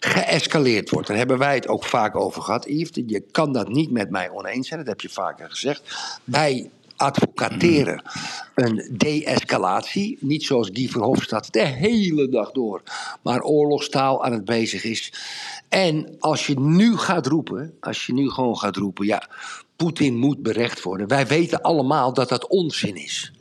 [0.00, 1.08] geëscaleerd wordt.
[1.08, 2.64] Daar hebben wij het ook vaak over gehad.
[2.64, 5.82] Yves, je kan dat niet met mij oneens zijn, dat heb je vaker gezegd.
[6.24, 8.02] Wij advocateren
[8.54, 10.16] een de-escalatie.
[10.20, 12.82] Niet zoals Guy Verhofstadt de hele dag door,
[13.22, 15.12] maar oorlogstaal aan het bezig is.
[15.68, 19.28] En als je nu gaat roepen, als je nu gewoon gaat roepen, ja,
[19.76, 21.08] Poetin moet berecht worden.
[21.08, 23.32] Wij weten allemaal dat dat onzin is.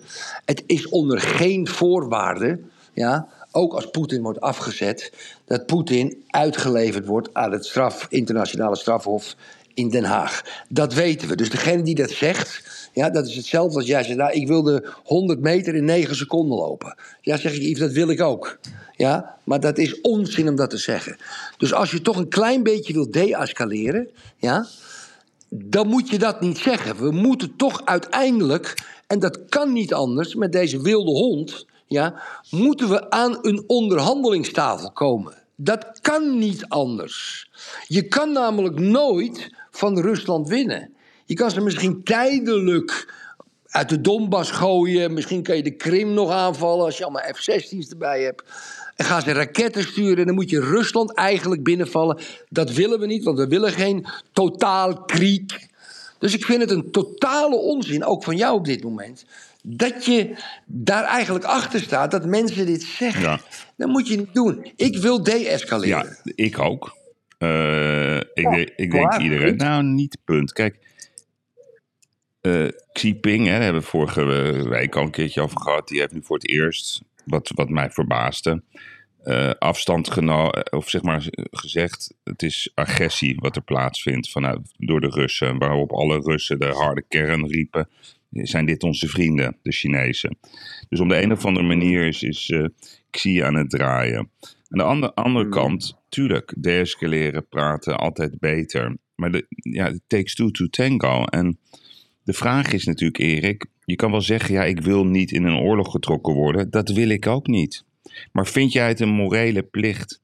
[0.45, 2.59] Het is onder geen voorwaarde,
[2.93, 5.13] ja, ook als Poetin wordt afgezet,
[5.45, 9.35] dat Poetin uitgeleverd wordt aan het straf, internationale strafhof
[9.73, 10.41] in Den Haag.
[10.69, 11.35] Dat weten we.
[11.35, 14.85] Dus degene die dat zegt, ja, dat is hetzelfde als jij zegt, nou, ik wilde
[15.03, 16.95] 100 meter in 9 seconden lopen.
[17.21, 18.59] Ja, zeg ik, Yves, dat wil ik ook.
[18.95, 21.17] Ja, maar dat is onzin om dat te zeggen.
[21.57, 24.67] Dus als je toch een klein beetje wil de-escaleren, ja,
[25.49, 26.97] dan moet je dat niet zeggen.
[26.97, 32.89] We moeten toch uiteindelijk, en dat kan niet anders met deze wilde hond, ja, moeten
[32.89, 35.33] we aan een onderhandelingstafel komen.
[35.55, 37.49] Dat kan niet anders.
[37.87, 40.93] Je kan namelijk nooit van Rusland winnen.
[41.31, 43.13] Je kan ze misschien tijdelijk
[43.67, 45.13] uit de Donbass gooien.
[45.13, 48.43] Misschien kan je de Krim nog aanvallen als je allemaal F-16's erbij hebt.
[48.95, 52.19] En gaan ze raketten sturen en dan moet je Rusland eigenlijk binnenvallen.
[52.49, 55.67] Dat willen we niet, want we willen geen totaal kriek.
[56.19, 59.25] Dus ik vind het een totale onzin, ook van jou op dit moment.
[59.63, 63.21] Dat je daar eigenlijk achter staat dat mensen dit zeggen.
[63.21, 63.39] Ja.
[63.77, 64.71] Dat moet je niet doen.
[64.75, 66.17] Ik wil de-escaleren.
[66.23, 66.95] Ja, ik ook.
[67.37, 69.55] Eh, ik, Ja, denk- ik denk iedereen.
[69.55, 70.53] Nou, niet punt.
[70.53, 70.77] Kijk,
[72.41, 74.23] eh Xi Jinping, hè, daar hebben we vorige
[74.69, 75.87] week al een keertje over gehad.
[75.87, 78.63] Die heeft nu voor het eerst, wat, wat mij verbaasde,
[79.23, 85.01] eh, afstand genomen, of zeg maar gezegd, het is agressie wat er plaatsvindt vanuit, door
[85.01, 85.57] de Russen.
[85.57, 87.89] Waarop alle Russen de harde kern riepen,
[88.31, 90.37] zijn dit onze vrienden, de Chinezen.
[90.89, 92.65] Dus om de een of andere manier is, is uh,
[93.09, 94.29] Xi aan het draaien.
[94.69, 95.53] Aan de andere, andere Hmm.
[95.53, 98.97] kant, tuurlijk, deescaleren, praten, altijd beter.
[99.15, 101.23] Maar de, ja, it takes two to tango.
[101.25, 101.59] En
[102.23, 105.59] de vraag is natuurlijk, Erik, je kan wel zeggen, ja, ik wil niet in een
[105.59, 106.69] oorlog getrokken worden.
[106.69, 107.83] Dat wil ik ook niet.
[108.31, 110.21] Maar vind jij het een morele plicht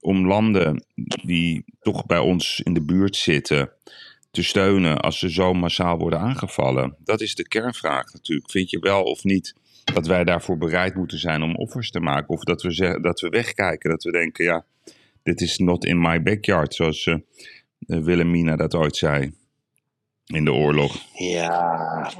[0.00, 0.84] om landen
[1.22, 3.70] die toch bij ons in de buurt zitten
[4.30, 6.96] te steunen als ze zo massaal worden aangevallen?
[6.98, 8.50] Dat is de kernvraag natuurlijk.
[8.50, 12.28] Vind je wel of niet dat wij daarvoor bereid moeten zijn om offers te maken?
[12.28, 14.64] Of dat we, zeggen, dat we wegkijken, dat we denken, ja,
[15.22, 17.16] dit is not in my backyard, zoals uh,
[17.86, 19.32] Wilhelmina dat ooit zei
[20.34, 20.96] in de oorlog.
[21.14, 22.12] Ja,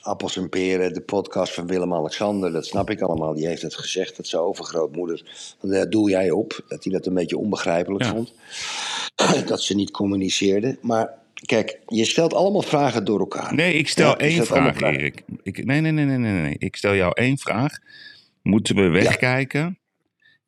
[0.00, 3.34] Appels en Peren, de podcast van Willem-Alexander, dat snap ik allemaal.
[3.34, 5.54] Die heeft het gezegd, dat zijn overgrootmoeder.
[5.60, 8.10] Daar doe jij op, dat hij dat een beetje onbegrijpelijk Ja.
[8.10, 8.32] vond.
[9.46, 10.78] Dat ze niet communiceerden.
[10.82, 11.10] Maar
[11.46, 13.54] kijk, je stelt allemaal vragen door elkaar.
[13.54, 15.22] Nee, ik stel Ja, één vraag, Erik.
[15.42, 16.56] Ik, nee, nee, nee, nee, nee, nee.
[16.58, 17.78] Ik stel jou één vraag.
[18.42, 19.78] Moeten we wegkijken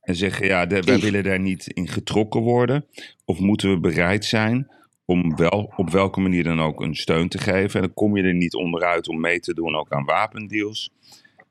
[0.01, 2.87] en zeggen, ja, de- wij willen daar niet in getrokken worden?
[3.25, 4.71] Of moeten we bereid zijn
[5.05, 7.81] om wel, op welke manier dan ook, een steun te geven?
[7.81, 10.91] En dan kom je er niet onderuit om mee te doen ook aan wapendeals.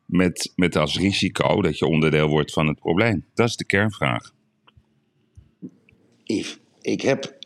[0.05, 3.25] Met, met als risico dat je onderdeel wordt van het probleem.
[3.33, 4.33] Dat is de kernvraag.
[6.23, 7.37] Yves, ik, heb,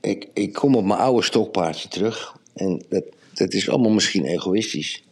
[0.00, 2.36] ik, ik kom op mijn oude stokpaardje terug.
[2.54, 5.04] En dat, dat is allemaal misschien egoïstisch.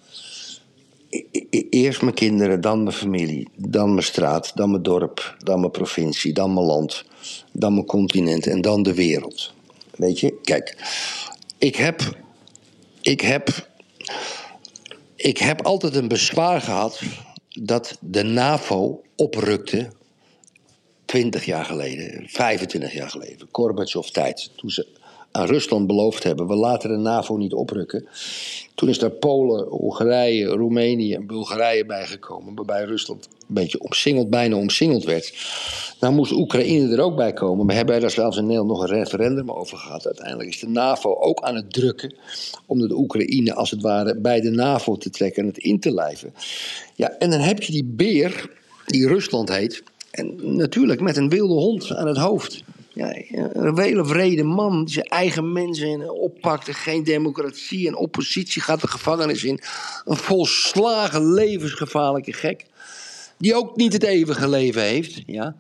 [1.10, 5.60] E- e- Eerst mijn kinderen, dan mijn familie, dan mijn straat, dan mijn dorp, dan
[5.60, 7.04] mijn provincie, dan mijn land,
[7.52, 9.54] dan mijn continent en dan de wereld.
[10.00, 10.76] Weet je, kijk,
[11.58, 12.16] ik heb,
[13.00, 13.68] ik heb,
[15.16, 17.00] ik heb altijd een bezwaar gehad
[17.48, 19.90] dat de NAVO oprukte
[21.04, 24.86] 20 jaar geleden, 25 jaar geleden, Gorbachev tijd, toen ze
[25.30, 28.06] aan Rusland beloofd hebben, we laten de NAVO niet oprukken.
[28.74, 34.56] Toen is daar Polen, Hongarije, Roemenië en Bulgarije bijgekomen, waarbij Rusland een beetje omsingeld, bijna
[34.56, 35.32] omsingeld werd.
[36.00, 37.66] Nou moest Oekraïne er ook bij komen.
[37.66, 40.06] We hebben daar zelfs in Nederland nog een referendum over gehad.
[40.06, 42.14] Uiteindelijk is de NAVO ook aan het drukken
[42.66, 45.92] om de Oekraïne als het ware bij de NAVO te trekken en het in te
[45.92, 46.34] lijven.
[46.94, 48.50] Ja, en dan heb je die beer,
[48.86, 52.62] die Rusland heet, en natuurlijk met een wilde hond aan het hoofd.
[52.92, 53.14] Ja,
[53.52, 56.68] een hele vrede man die zijn eigen mensen oppakt.
[56.68, 59.60] en Geen democratie en oppositie gaat de gevangenis in.
[60.04, 62.66] Een volslagen levensgevaarlijke gek.
[63.40, 65.22] Die ook niet het eeuwige leven heeft.
[65.26, 65.56] Ja.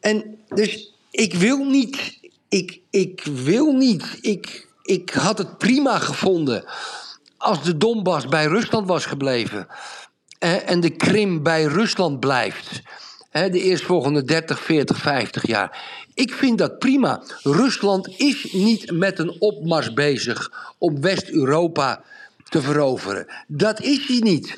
[0.00, 2.18] En dus ik wil niet.
[2.48, 4.18] Ik, ik wil niet.
[4.20, 6.64] Ik, ik had het prima gevonden.
[7.36, 9.66] als de Donbass bij Rusland was gebleven.
[10.38, 12.82] en de Krim bij Rusland blijft.
[13.30, 16.04] Hè, de eerstvolgende 30, 40, 50 jaar.
[16.14, 17.22] Ik vind dat prima.
[17.42, 22.02] Rusland is niet met een opmars bezig om West-Europa
[22.48, 23.26] te veroveren.
[23.46, 24.54] Dat is hij niet.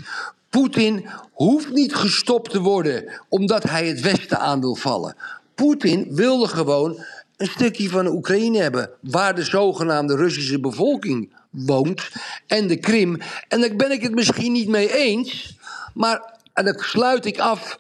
[0.50, 1.08] Poetin
[1.44, 5.16] hoeft niet gestopt te worden omdat hij het Westen aan wil vallen.
[5.54, 7.04] Poetin wilde gewoon
[7.36, 12.08] een stukje van Oekraïne hebben, waar de zogenaamde Russische bevolking woont,
[12.46, 13.18] en de Krim.
[13.48, 15.56] En daar ben ik het misschien niet mee eens,
[15.94, 17.78] maar en dan sluit ik af.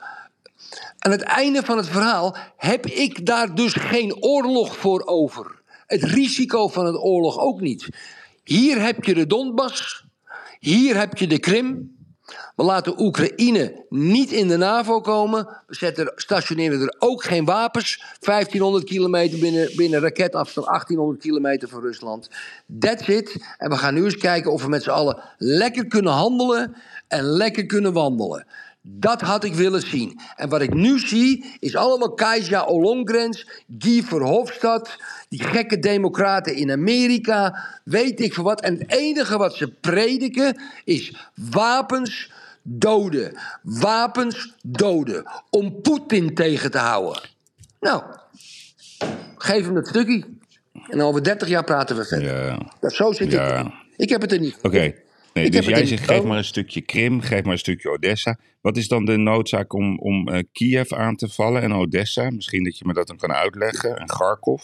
[0.98, 5.60] Aan het einde van het verhaal heb ik daar dus geen oorlog voor over.
[5.86, 7.88] Het risico van een oorlog ook niet.
[8.44, 10.04] Hier heb je de Donbass,
[10.58, 11.98] hier heb je de Krim.
[12.60, 15.48] We laten Oekraïne niet in de NAVO komen.
[15.66, 18.02] We zetten, stationeren er ook geen wapens.
[18.20, 22.30] 1500 kilometer binnen, binnen raketafstand, 1800 kilometer van Rusland.
[22.78, 23.44] That's it.
[23.58, 26.76] En we gaan nu eens kijken of we met z'n allen lekker kunnen handelen
[27.08, 28.46] en lekker kunnen wandelen.
[28.82, 30.20] Dat had ik willen zien.
[30.36, 33.46] En wat ik nu zie, is allemaal Kajsa Ollongrens,
[33.78, 34.96] Guy Verhofstadt,
[35.28, 38.60] die gekke democraten in Amerika, weet ik veel wat.
[38.60, 41.14] En het enige wat ze prediken is
[41.50, 42.38] wapens
[42.78, 43.38] doden.
[43.62, 45.24] Wapens doden.
[45.50, 47.22] Om Poetin tegen te houden.
[47.80, 48.02] Nou,
[49.36, 50.24] geef hem dat stukje.
[50.88, 52.44] En over 30 jaar praten we verder.
[52.46, 52.72] Ja.
[52.80, 53.60] Dat, zo zit Ja.
[53.60, 53.72] ik.
[53.96, 54.58] Ik heb het er niet.
[54.62, 54.94] Oké.
[55.34, 58.38] Nee, Ik dus jij zegt, geef maar een stukje Krim, geef maar een stukje Odessa.
[58.60, 62.30] Wat is dan de noodzaak om, om eh, Kiev aan te vallen en Odessa?
[62.30, 63.96] Misschien dat je me dat dan kan uitleggen.
[63.96, 64.62] En Kharkov?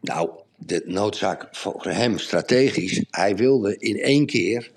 [0.00, 3.04] Nou, de noodzaak voor hem strategisch.
[3.10, 4.70] Hij wilde in één keer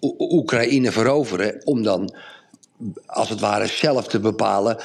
[0.00, 1.60] Oekraïne veroveren.
[1.64, 2.14] om dan
[3.06, 4.76] als het ware zelf te bepalen.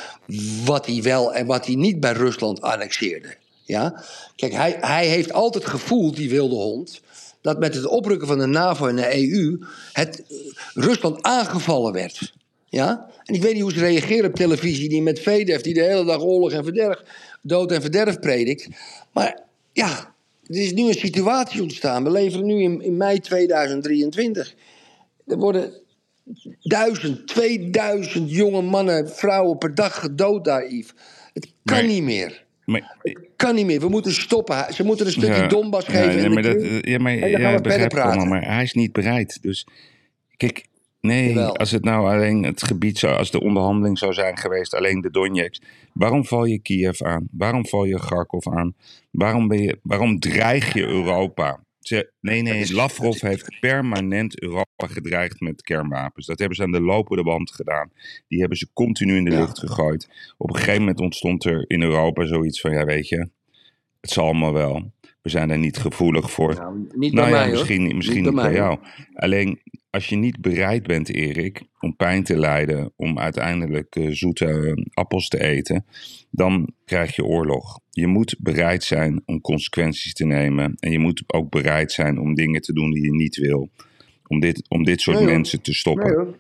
[0.66, 3.36] wat hij wel en wat hij niet bij Rusland annexeerde.
[3.64, 4.04] Ja?
[4.36, 7.02] Kijk, hij, hij heeft altijd gevoeld, die wilde hond.
[7.42, 9.60] dat met het oprukken van de NAVO en de EU.
[9.94, 10.38] het eh,
[10.74, 12.34] Rusland aangevallen werd.
[12.70, 13.10] Ja?
[13.26, 16.06] En ik weet niet hoe ze reageren op televisie, die met Vedev, die de hele
[16.06, 17.02] dag oorlog en verderf,
[17.42, 18.68] dood en verderf predikt.
[19.12, 19.40] Maar
[19.74, 20.14] ja,
[20.48, 22.04] er is nu een situatie ontstaan.
[22.04, 24.56] We leven nu in mei 2023.
[25.28, 25.72] Er worden
[26.62, 30.94] duizend, 2000 jonge mannen, vrouwen per dag gedood daar, Yves.
[31.34, 32.46] Het kan niet meer.
[32.66, 33.80] Maar, Het kan niet meer.
[33.80, 34.74] We moeten stoppen.
[34.74, 36.16] Ze moeten een stukje Ja, Donbass geven.
[36.16, 36.80] nee, maar dat, Krim.
[36.82, 38.30] ja, maar, dan gaan ja, we verder het allemaal, praten.
[38.30, 39.38] maar hij is niet bereid.
[39.42, 39.68] Dus
[40.38, 40.66] kijk,
[41.02, 41.56] nee, Jawel.
[41.58, 45.12] als het nou alleen het gebied zou, als de onderhandeling zou zijn geweest, alleen de
[45.12, 45.64] Donetsk.
[45.94, 47.28] Waarom val je Kiev aan?
[47.32, 48.76] Waarom val je Kharkov aan?
[49.12, 51.60] Waarom, ben je, waarom dreig je Europa?
[51.82, 56.26] Ze, nee, nee, Lavrov heeft permanent Europa gedreigd met kernwapens.
[56.26, 57.92] Dat hebben ze aan de lopende band gedaan.
[58.28, 59.40] Die hebben ze continu in de Ja.
[59.40, 60.10] lucht gegooid.
[60.38, 63.30] Op een gegeven moment ontstond er in Europa zoiets van, ja weet je,
[64.02, 64.92] het zal allemaal wel.
[65.22, 66.54] We zijn er niet gevoelig voor.
[66.54, 67.96] Nou, niet Nou bij ja, mij, misschien, hoor.
[67.96, 68.80] misschien Niet niet bij jou.
[69.14, 74.46] Alleen als je niet bereid bent, Erik, om pijn te lijden, om uiteindelijk eh, zoete
[74.46, 75.86] eh, appels te eten,
[76.30, 77.80] dan krijg je oorlog.
[77.90, 80.76] Je moet bereid zijn om consequenties te nemen.
[80.80, 83.70] En je moet ook bereid zijn om dingen te doen die je niet wil.
[84.28, 86.36] Om dit, om dit soort Nee, mensen te stoppen.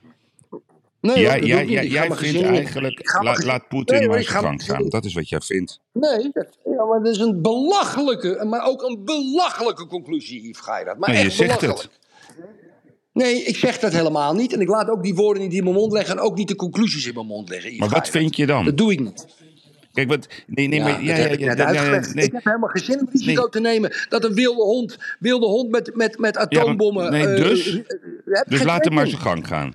[1.01, 4.63] Nee, jij jij, jij, vindt eigenlijk, laat, laat Poetin Nee, maar ik zijn ga gang
[4.63, 4.89] gaan.
[4.89, 5.81] Dat is wat jij vindt.
[5.91, 6.31] Nee,
[6.63, 10.97] ja, maar dat is een belachelijke, maar ook een belachelijke conclusie, Yves Geirat.
[10.97, 11.99] Maar Nee, je echt zegt belachelijk.
[13.13, 14.53] Nee, ik zeg dat helemaal niet.
[14.53, 16.55] En ik laat ook die woorden niet in mijn mond leggen en ook niet de
[16.55, 17.77] conclusies in mijn mond leggen.
[17.77, 18.65] Maar wat vind je dan?
[18.65, 19.25] Dat doe ik niet.
[19.93, 21.69] Kijk, wat, nee, nee, Ja, maar dat ja, heb ja, ik ja, net ja, ja,
[21.79, 22.13] uitgelegd.
[22.13, 22.25] nee.
[22.25, 25.69] Ik heb helemaal geen zin om risico te nemen dat een wilde hond, wilde hond
[25.69, 27.11] met, met, met atoombommen...
[27.11, 27.67] nee, eh, dus?
[27.67, 27.77] eh,
[28.25, 29.73] eh, Dus laat hem maar zijn gang gaan.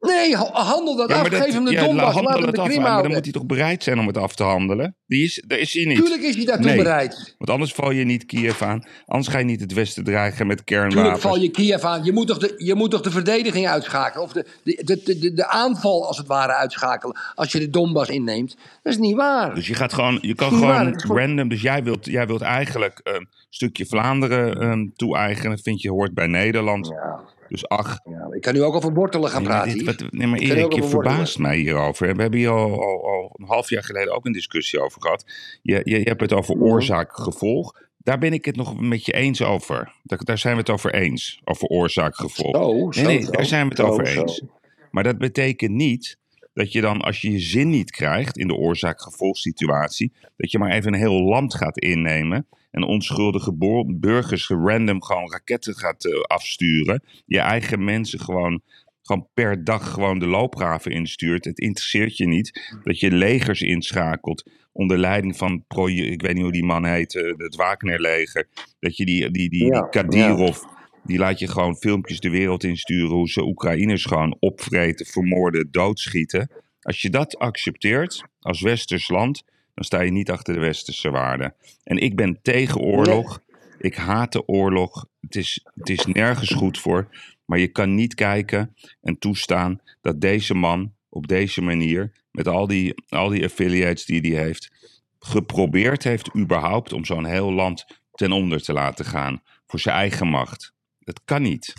[0.00, 1.28] Nee, ha- handel dat Ja, af.
[1.28, 3.82] dat- Geef hem de ja, Donbass, laat hem de maar dan moet hij toch bereid
[3.82, 4.96] zijn om het af te handelen?
[5.06, 5.96] Die is, daar is hij niet.
[5.96, 6.76] Tuurlijk is hij daartoe Nee.
[6.76, 7.34] bereid.
[7.38, 8.84] Want anders val je niet Kiev aan.
[9.06, 11.22] Anders ga je niet het Westen dreigen met Tuurlijk kernwapens.
[11.22, 12.04] val je Kiev aan.
[12.04, 14.24] Je moet toch de, je moet toch de verdediging uitschakelen?
[14.24, 17.16] Of de, de, de, de, de aanval als het ware uitschakelen.
[17.34, 18.56] Als je de Donbass inneemt.
[18.82, 19.54] Dat is niet waar.
[19.54, 21.48] Dus je gaat gewoon, je kan waar, gewoon voor- random.
[21.48, 25.50] Dus jij wilt, jij wilt eigenlijk een stukje Vlaanderen ehm, toe-eigenen.
[25.50, 26.86] Dat vind je hoort bij Nederland.
[26.86, 27.98] Ja, Dus ach.
[28.04, 29.72] ja, ik kan nu ook over wortelen gaan Nee, praten.
[29.72, 29.96] dit, Yves.
[30.02, 30.88] wat, nee, maar Ik Erik, je wortelen.
[30.90, 32.14] verbaast mij hierover.
[32.16, 35.24] We hebben hier al, al, al een half jaar geleden ook een discussie over gehad.
[35.62, 37.72] Je, je, je hebt het over oorzaak-gevolg.
[37.98, 39.92] Daar ben ik het nog met je eens over.
[40.02, 41.40] Daar, daar zijn we het over eens.
[41.44, 42.56] Over oorzaak-gevolg.
[42.56, 44.20] Zo, Nee, zo, nee, daar zijn we het over zo.
[44.20, 44.42] eens.
[44.90, 46.18] Maar dat betekent niet
[46.54, 50.70] dat je dan, als je je zin niet krijgt in de oorzaak-gevolgsituatie, dat je maar
[50.70, 53.52] even een heel land gaat innemen en onschuldige
[53.86, 57.02] burgers random gewoon raketten gaat eh, afsturen.
[57.26, 58.62] Je eigen mensen gewoon,
[59.02, 61.44] gewoon per dag gewoon de loopgraven instuurt.
[61.44, 66.42] Het interesseert je niet dat je legers inschakelt onder leiding van, pro, ik weet niet
[66.42, 68.48] hoe die man heet, eh, het Wagner-leger.
[68.80, 70.58] Dat je die, die, die, Ja, die Kadirov,
[71.04, 76.50] die laat je gewoon filmpjes de wereld insturen hoe ze Oekraïners gewoon opvreten, vermoorden, doodschieten.
[76.82, 79.44] Als je dat accepteert als westers land,
[79.80, 81.54] dan sta je niet achter de westerse waarden.
[81.82, 83.40] En ik ben tegen oorlog.
[83.78, 85.06] Ik haat de oorlog.
[85.20, 87.08] Het is, het is nergens goed voor.
[87.44, 92.66] Maar je kan niet kijken en toestaan dat deze man op deze manier, met al
[92.66, 94.70] die, al die affiliates die hij heeft,
[95.18, 99.42] geprobeerd heeft überhaupt om zo'n heel land ten onder te laten gaan.
[99.66, 100.72] Voor zijn eigen macht.
[100.98, 101.74] Dat kan niet.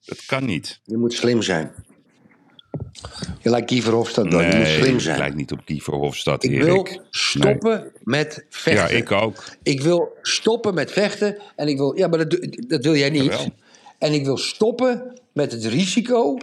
[0.00, 0.80] Dat kan niet.
[0.84, 1.72] Je moet slim zijn.
[3.40, 4.50] Je lijkt Guy Verhofstadt dan.
[4.50, 5.18] je moet slim zijn.
[5.18, 6.64] lijkt niet op Guy Verhofstadt, Ik Erik.
[6.64, 8.96] wil stoppen met Ja, vechten.
[8.96, 9.44] ik ook.
[9.62, 11.38] Ik wil stoppen met vechten.
[11.56, 11.96] En ik wil.
[11.96, 13.22] Ja, maar dat, dat wil jij niet.
[13.24, 13.46] Jawel.
[13.98, 16.38] En ik wil stoppen met het risico.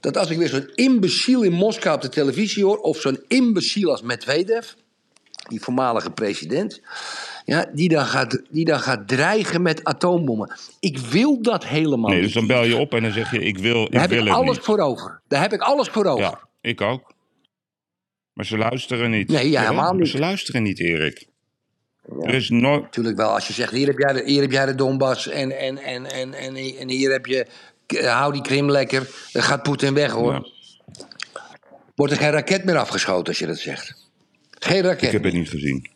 [0.00, 2.78] Dat als ik weer zo'n imbeciel in Moskou op de televisie hoor.
[2.78, 4.68] Of zo'n imbeciel als Medvedev.
[5.48, 6.80] Die voormalige president.
[7.44, 10.52] Ja, die, dan gaat, die dan gaat dreigen met atoombommen.
[10.80, 12.24] Ik wil dat helemaal Nee, niet.
[12.24, 14.28] dus dan bel je op en dan zeg je: Ik wil, ik Daar heb ik
[14.28, 14.64] alles niet.
[14.64, 15.20] voor over.
[15.28, 16.22] Daar heb ik alles voor over.
[16.24, 17.12] Ja, ik ook.
[18.32, 19.28] Maar ze luisteren niet.
[19.28, 20.08] Nee, ja, helemaal niet.
[20.08, 21.28] Ze luisteren niet, Erik.
[22.20, 22.82] Er is nooit.
[22.82, 25.58] Natuurlijk wel, als je zegt, hier heb jij de, hier heb jij de Donbass en,
[25.58, 27.46] en, en, en, en, en hier heb je,
[27.86, 30.32] eh, hou die Krim lekker, dan gaat Poetin weg hoor.
[30.32, 30.46] Ja,
[31.94, 34.08] Wordt er geen raket meer afgeschoten als je dat zegt.
[34.50, 35.02] Geen raket.
[35.02, 35.89] ik heb het niet gezien.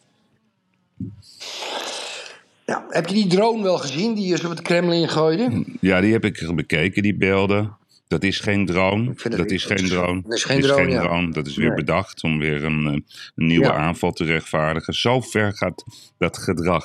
[2.67, 5.65] Ja, heb je die drone wel gezien die ze op het Kremlin gooide?
[5.81, 7.77] Ja, die heb ik bekeken, die beelden.
[8.09, 9.05] Dat is geen drone.
[9.29, 10.23] Dat is geen drone.
[10.23, 11.27] Dat is geen drone, ja.
[11.31, 11.77] Dat is weer Nee.
[11.77, 13.75] bedacht om weer een, eh, een nieuwe Ja.
[13.75, 14.95] aanval te rechtvaardigen.
[14.95, 15.85] Zo ver gaat
[16.19, 16.85] dat gedrag.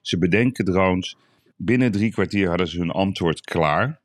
[0.00, 1.16] Ze bedenken drones.
[1.56, 4.00] Binnen drie kwartier hadden ze hun antwoord klaar.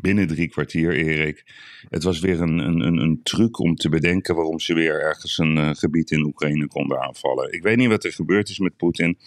[0.00, 1.44] Binnen drie kwartier, Erik.
[1.88, 5.38] Het was weer een, een, een, een truc om te bedenken waarom ze weer ergens
[5.38, 7.52] een eh, gebied in Oekraïne konden aanvallen.
[7.52, 9.18] Ik weet niet wat er gebeurd is met Poetin.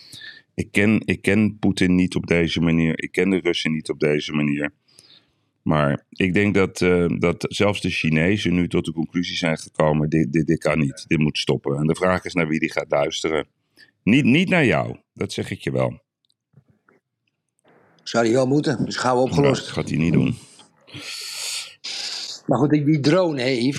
[0.54, 3.04] Ik ken, ik ken Poetin niet op deze manier.
[3.04, 4.74] Ik ken de Russen niet op deze manier.
[5.62, 10.10] Maar ik denk dat, eh, dat zelfs de Chinezen nu tot de conclusie zijn gekomen:
[10.10, 11.78] dit, dit, dit kan niet, dit moet stoppen.
[11.78, 13.48] En de vraag is naar wie die gaat luisteren.
[14.04, 16.02] Niet, niet naar jou, dat zeg ik je wel.
[18.04, 19.64] Zou die wel moeten, dus gauw opgelost.
[19.64, 20.36] Dat gaat hij niet doen.
[22.46, 23.72] Maar goed, die, die drone, hè,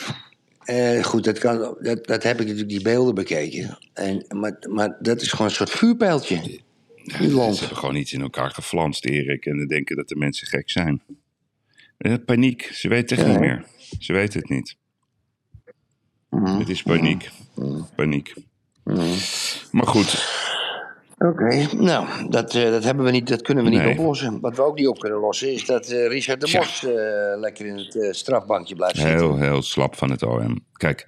[0.65, 3.79] Eh, goed, dat, kan, dat, dat heb ik natuurlijk die beelden bekeken.
[3.93, 6.41] En, maar, maar dat is gewoon een soort vuurpijltje.
[6.41, 9.47] Die Ze hebben gewoon iets in elkaar geflanst, Erik.
[9.47, 11.03] En dan denken dat de mensen gek zijn.
[11.99, 13.65] Eh, paniek, ze weten het Ja, niet meer.
[13.99, 14.77] Ze weten het niet.
[16.31, 16.59] Mhm.
[16.59, 17.31] Het is paniek.
[17.95, 18.35] Paniek.
[18.85, 19.17] Mhm.
[19.71, 20.11] Maar goed,
[21.29, 24.41] Oké, nou, dat, eh, dat, hebben we niet, dat kunnen we niet oplossen.
[24.41, 26.57] Wat we ook niet op kunnen lossen is dat eh, Richard de.
[26.59, 29.17] Mos eh, lekker in het eh, strafbankje blijft zitten.
[29.17, 30.65] heel, heel slap van het OM.
[30.73, 31.07] Kijk,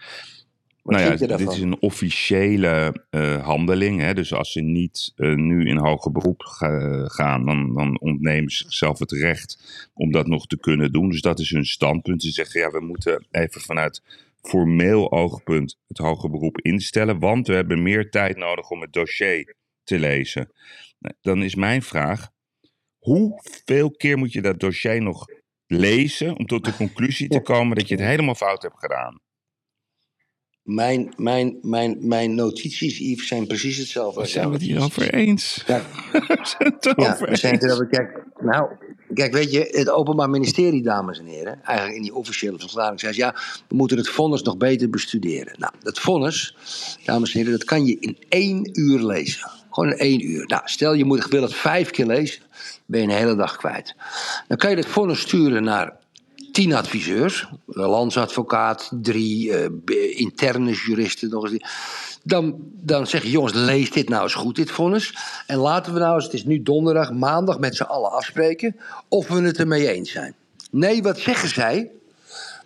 [0.82, 4.00] Wat nou ja, dit is een officiële eh, handeling.
[4.00, 4.14] Hè?
[4.14, 8.98] Dus als ze niet nu in hoger beroep ga- gaan, dan, dan ontnemen ze zichzelf
[8.98, 9.58] het recht
[9.94, 11.08] om dat nog te kunnen doen.
[11.08, 12.22] Dus dat is hun standpunt.
[12.22, 14.02] Ze zeggen, ja, we moeten even vanuit
[14.42, 19.54] formeel oogpunt het hoger beroep instellen, want we hebben meer tijd nodig om het dossier
[19.84, 20.52] te lezen.
[20.98, 22.28] Nou, Dan is mijn vraag,
[22.98, 25.24] hoeveel keer moet je dat dossier nog
[25.66, 29.20] lezen om tot de conclusie te komen dat je het helemaal fout hebt gedaan?
[30.62, 34.14] Mijn, mijn, mijn, mijn notities, Yves, zijn precies hetzelfde.
[34.14, 35.02] We als zijn het hier notities.
[35.02, 35.62] over eens.
[35.66, 35.82] Ja.
[36.12, 37.72] We zijn het Ja, erover we zijn het eens.
[37.72, 37.88] erover.
[37.88, 38.76] Kijk, nou,
[39.14, 43.12] kijk, weet je, het Openbaar Ministerie, dames en heren, eigenlijk in die officiële verklaring zei
[43.12, 43.34] ze, ja,
[43.68, 45.54] we moeten het vonnis nog beter bestuderen.
[45.60, 46.56] Nou, dat vonnis,
[47.04, 49.50] dames en heren, dat kan je in één uur lezen.
[49.74, 50.46] Gewoon in één uur.
[50.46, 52.42] Nou, stel je moet, het vijf keer lezen,
[52.86, 53.94] ben je een hele dag kwijt.
[54.48, 55.92] Dan kan je dat vonnis sturen naar
[56.52, 61.64] tien adviseurs, een landsadvocaat, drie eh, interne juristen nog eens.
[62.22, 65.14] Dan, dan zeg je, jongens, lees dit nou eens goed, dit vonnis.
[65.46, 68.76] En laten we nou eens, het is nu donderdag, maandag, met z'n allen afspreken
[69.08, 70.34] of we het ermee eens zijn.
[70.70, 71.90] Nee, wat zeggen zij?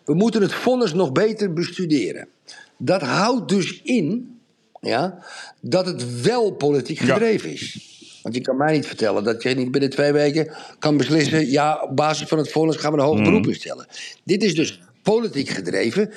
[0.05, 2.29] We moeten het vonnis nog beter bestuderen.
[2.77, 4.38] Dat houdt dus in
[4.81, 5.25] ja,
[5.61, 7.13] dat het wel politiek Ja.
[7.13, 7.97] gedreven is.
[8.23, 11.51] Want je kan mij niet vertellen dat je niet binnen twee weken kan beslissen...
[11.51, 13.87] ja, op basis van het vonnis gaan we een hoger beroep instellen.
[14.25, 16.11] Dit is dus politiek gedreven.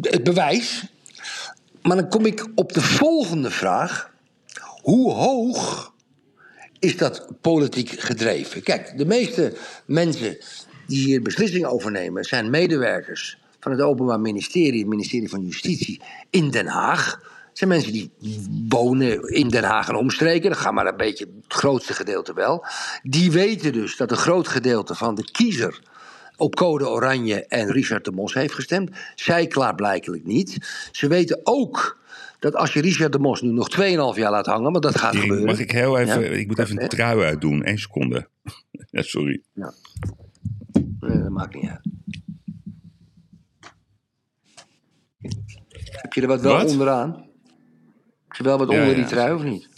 [0.00, 0.84] Het bewijs.
[1.82, 4.10] Maar dan kom ik op de volgende vraag.
[4.82, 5.92] Hoe hoog
[6.78, 8.62] is dat politiek gedreven?
[8.62, 9.52] Kijk, de meeste
[9.86, 10.36] mensen
[10.86, 12.24] die hier beslissingen over nemen...
[12.24, 14.80] zijn medewerkers van het Openbaar Ministerie...
[14.80, 16.00] het ministerie van Justitie
[16.30, 17.32] in Den Haag...
[17.54, 18.10] Het zijn mensen die
[18.68, 20.50] wonen in Den Haag en omstreken.
[20.50, 22.64] Dat gaat maar een beetje het grootste gedeelte wel.
[23.02, 25.80] Die weten dus dat een groot gedeelte van de kiezer
[26.36, 28.90] op code oranje en Richard de Mos heeft gestemd.
[29.14, 30.58] Zij klaarblijkelijk niet.
[30.92, 31.98] Ze weten ook
[32.38, 33.84] dat als je Richard de Mos nu nog 2,5
[34.18, 35.46] jaar laat hangen, want dat gaat gebeuren.
[35.46, 36.28] mag ik heel even, Ja?
[36.28, 38.28] ik moet even een trui uitdoen, één seconde.
[38.90, 39.42] Ja, sorry.
[39.52, 39.68] Nee,
[41.00, 41.80] dat maakt niet uit.
[45.90, 46.70] Heb je er wat wel Wat?
[46.70, 47.32] onderaan?
[48.34, 49.68] Heb je wel wat onder die trui of niet?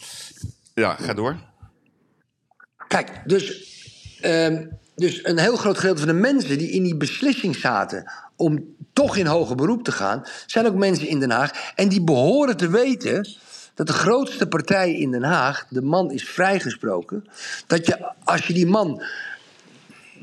[0.75, 1.37] Ja, ga door.
[2.89, 3.67] Kijk, dus,
[4.21, 8.75] ehm, dus een heel groot gedeelte van de mensen die in die beslissing zaten om
[8.93, 11.73] toch in hoger beroep te gaan, zijn ook mensen in Den Haag.
[11.75, 13.29] En die behoren te weten
[13.75, 17.25] dat de grootste partij in Den Haag, de man is vrijgesproken,
[17.67, 19.03] dat je als je die man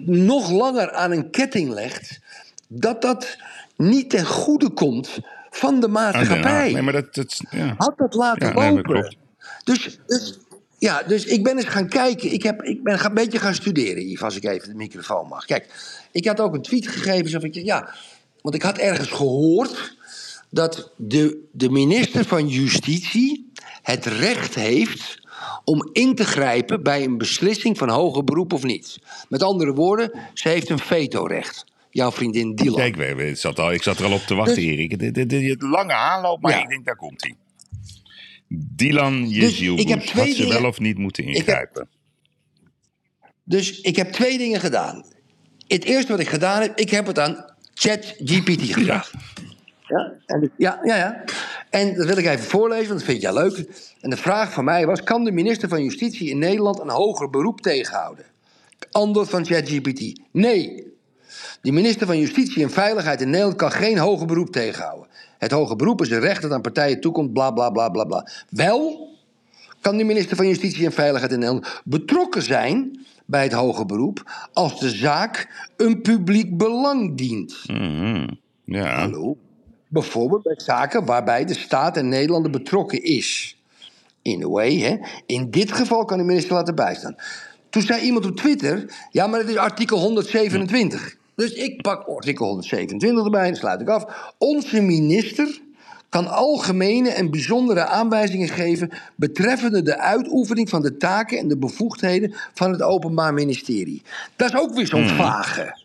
[0.05, 2.19] nog langer aan een ketting legt,
[2.67, 3.37] dat dat
[3.75, 5.19] niet ten goede komt
[5.55, 6.71] van de maatschappij.
[6.71, 7.73] Nee, maar dat, dat ja.
[7.77, 9.15] Had dat laten Ja, nee, lopen.
[9.63, 10.39] Dus, dus,
[10.77, 12.33] ja, dus ik ben eens gaan kijken.
[12.33, 15.45] Ik, heb, ik ben een beetje gaan studeren, Yves, als ik even de microfoon mag.
[15.45, 15.67] Kijk,
[16.11, 17.29] ik had ook een tweet gegeven.
[17.29, 17.93] Zo van, ja,
[18.41, 19.95] want ik had ergens gehoord
[20.49, 25.21] dat de, de minister van Justitie het recht heeft
[25.63, 28.99] om in te grijpen bij een beslissing van hoger beroep of niet.
[29.29, 31.65] Met andere woorden, ze heeft een vetorecht.
[31.93, 32.75] Jouw vriendin Dylan.
[32.75, 34.99] Kijk, ik zat, al, ik zat er al op te wachten, Dus- Erik.
[34.99, 36.61] De, de, de, de lange aanloop, maar Ja.
[36.63, 37.35] ik denk, daar komt hij.
[38.47, 41.87] Dylan Dus Jezielboes, twee had ze dingen- wel of niet moeten heb- ingrijpen?
[43.43, 45.05] Dus ik heb twee dingen gedaan.
[45.67, 49.11] Het eerste wat ik gedaan heb, ik heb het aan ChatGPT gevraagd.
[49.87, 51.23] Ja, en, ja, ja, ja.
[51.69, 53.65] En dat wil ik even voorlezen, want dat vind jij leuk.
[54.01, 57.29] En de vraag van mij was: kan de minister van Justitie in Nederland een hoger
[57.29, 58.25] beroep tegenhouden?
[58.91, 60.91] Antwoord van ChatGPT: nee.
[61.63, 65.07] De minister van Justitie en Veiligheid in Nederland kan geen hoger beroep tegenhouden.
[65.37, 68.27] Het hoger beroep is een recht dat aan partijen toekomt, bla bla bla bla bla.
[68.49, 69.09] Wel
[69.81, 74.47] kan de minister van Justitie en Veiligheid in Nederland betrokken zijn bij het hoger beroep
[74.53, 77.63] als de zaak een publiek belang dient.
[77.67, 78.27] Mhm.
[78.65, 78.99] Ja.
[78.99, 79.37] Hallo?
[79.87, 83.57] Bijvoorbeeld bij zaken waarbij de staat en Nederlander betrokken is.
[84.21, 84.97] In a way, hè?
[85.25, 87.15] In dit geval kan de minister laten bijstaan.
[87.69, 91.21] Toen zei iemand op Twitter, ja, maar het is artikel 127.
[91.35, 94.33] Dus ik pak artikel 127 erbij, dan sluit ik af.
[94.37, 95.61] Onze minister
[96.09, 102.33] kan algemene en bijzondere aanwijzingen geven betreffende de uitoefening van de taken en de bevoegdheden
[102.53, 104.01] van het Openbaar Ministerie.
[104.35, 105.81] Dat is ook weer zo'n vage.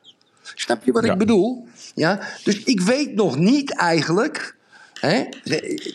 [0.54, 1.12] Snap je wat Ja.
[1.12, 1.66] ik bedoel?
[1.94, 2.20] Ja?
[2.44, 4.56] Dus ik weet nog niet eigenlijk.
[5.00, 5.24] Hè,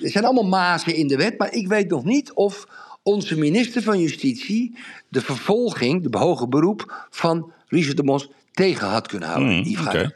[0.04, 2.68] er zijn allemaal mazen in de wet, maar ik weet nog niet of
[3.04, 4.78] onze minister van Justitie
[5.10, 9.64] de vervolging, de hoge beroep van Richard de Mos tegen had kunnen houden.
[9.64, 10.12] Hmm.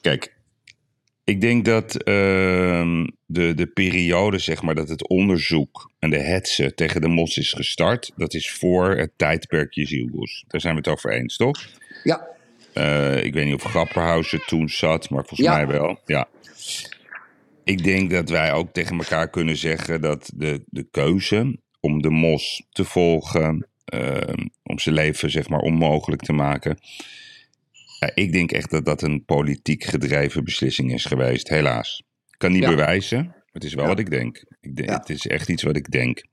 [0.00, 0.34] Kijk,
[1.24, 6.74] ik denk dat ehm, de, de periode, zeg maar, dat het onderzoek en de hetze
[6.74, 10.44] tegen de mos is gestart, dat is voor het tijdperk Jezielgoes.
[10.48, 11.66] Daar zijn we het over eens, toch?
[12.04, 12.28] Ja,
[12.72, 15.54] Eh, ik weet niet of Grapperhausen toen zat, maar volgens Ja.
[15.54, 16.00] mij wel.
[16.06, 16.28] Ja.
[17.64, 22.10] Ik denk dat wij ook tegen elkaar kunnen zeggen dat de, de keuze om de
[22.10, 26.78] mos te volgen, ehm, om zijn leven zeg maar onmogelijk te maken.
[28.00, 32.02] Ja, ik denk echt dat dat een politiek gedreven beslissing is geweest, helaas.
[32.30, 32.68] Ik kan niet Ja.
[32.70, 33.90] bewijzen, maar het is wel Ja.
[33.90, 34.44] wat ik denk.
[34.60, 34.78] Ik.
[34.90, 36.24] Het is echt iets wat ik denk.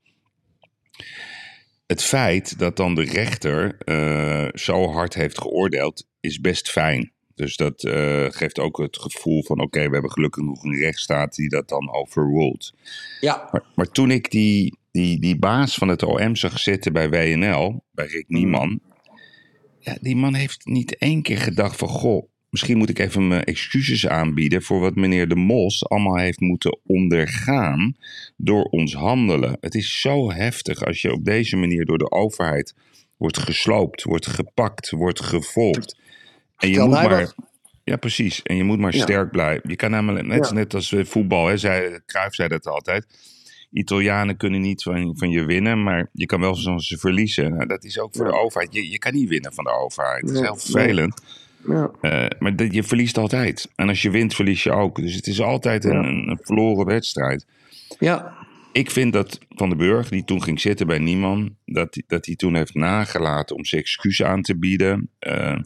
[1.86, 7.12] Het feit dat dan de rechter eh, zo hard heeft geoordeeld, is best fijn.
[7.34, 11.34] Dus dat eh, geeft ook het gevoel van: oké, we hebben gelukkig nog een rechtsstaat
[11.34, 12.72] die dat dan overruled.
[13.20, 17.08] ja, Maar, maar toen ik die, die, die baas van het OM zag zitten bij
[17.10, 18.80] WNL, bij Rick Nieman.
[19.80, 21.88] Ja, die man heeft niet één keer gedacht van...
[21.88, 24.62] Goh, misschien moet ik even mijn excuses aanbieden...
[24.62, 27.96] voor wat meneer De Mos allemaal heeft moeten ondergaan...
[28.36, 29.56] door ons handelen.
[29.60, 32.74] Het is zo heftig als je op deze manier door de overheid...
[33.16, 35.96] wordt gesloopt, wordt gepakt, wordt gevolgd.
[36.56, 37.32] En je moet maar...
[37.84, 38.42] Ja, precies.
[38.42, 39.02] En je moet maar Ja.
[39.02, 39.70] sterk blijven.
[39.70, 40.52] Je kan namelijk, net, Ja.
[40.52, 43.06] net als eh, voetbal, hè, zei, Cruijff zei dat altijd.
[43.72, 47.54] Italianen kunnen niet van, van je winnen, maar je kan wel van ze verliezen.
[47.54, 48.30] Nou, dat is ook voor Ja.
[48.32, 48.74] de overheid.
[48.74, 50.26] Je, je kan niet winnen van de overheid.
[50.26, 51.22] Dat is heel vervelend.
[51.66, 51.90] ja.
[52.00, 53.68] Eh, maar dat- je verliest altijd.
[53.76, 54.96] En als je wint, verlies je ook.
[54.96, 56.08] Dus het is altijd een, Ja.
[56.08, 57.46] een, een verloren wedstrijd.
[57.98, 58.36] ja.
[58.72, 62.26] Ik vind dat Van den Burg, die toen ging zitten bij Nieman, dat, hij- dat
[62.26, 65.10] hij toen heeft nagelaten om zijn excuus aan te bieden.
[65.18, 65.58] Eh,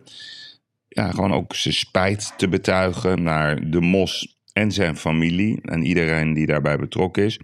[0.88, 6.32] ja, gewoon ook zijn spijt te betuigen naar de Mos en zijn familie en iedereen
[6.34, 7.38] die daarbij betrokken is.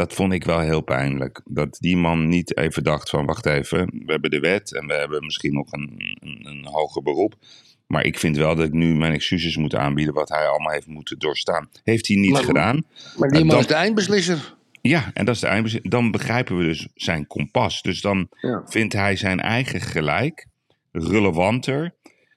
[0.00, 1.40] Dat vond ik wel heel pijnlijk.
[1.44, 4.92] Dat die man niet even dacht van, wacht even, we hebben de wet en we
[4.94, 7.34] hebben misschien nog een, een, een hoger beroep.
[7.86, 10.86] Maar ik vind wel dat ik nu mijn excuses moet aanbieden wat hij allemaal heeft
[10.86, 11.68] moeten doorstaan.
[11.84, 12.84] Heeft hij niet Maar- gedaan.
[13.16, 14.54] Maar die Ja, man is de eindbeslisser.
[14.80, 15.80] Ja, en dat is de eindbezin.
[15.82, 17.82] Dan begrijpen we dus zijn kompas.
[17.82, 18.62] Dus dan Ja.
[18.66, 20.46] vindt hij zijn eigen gelijk
[20.92, 21.94] relevanter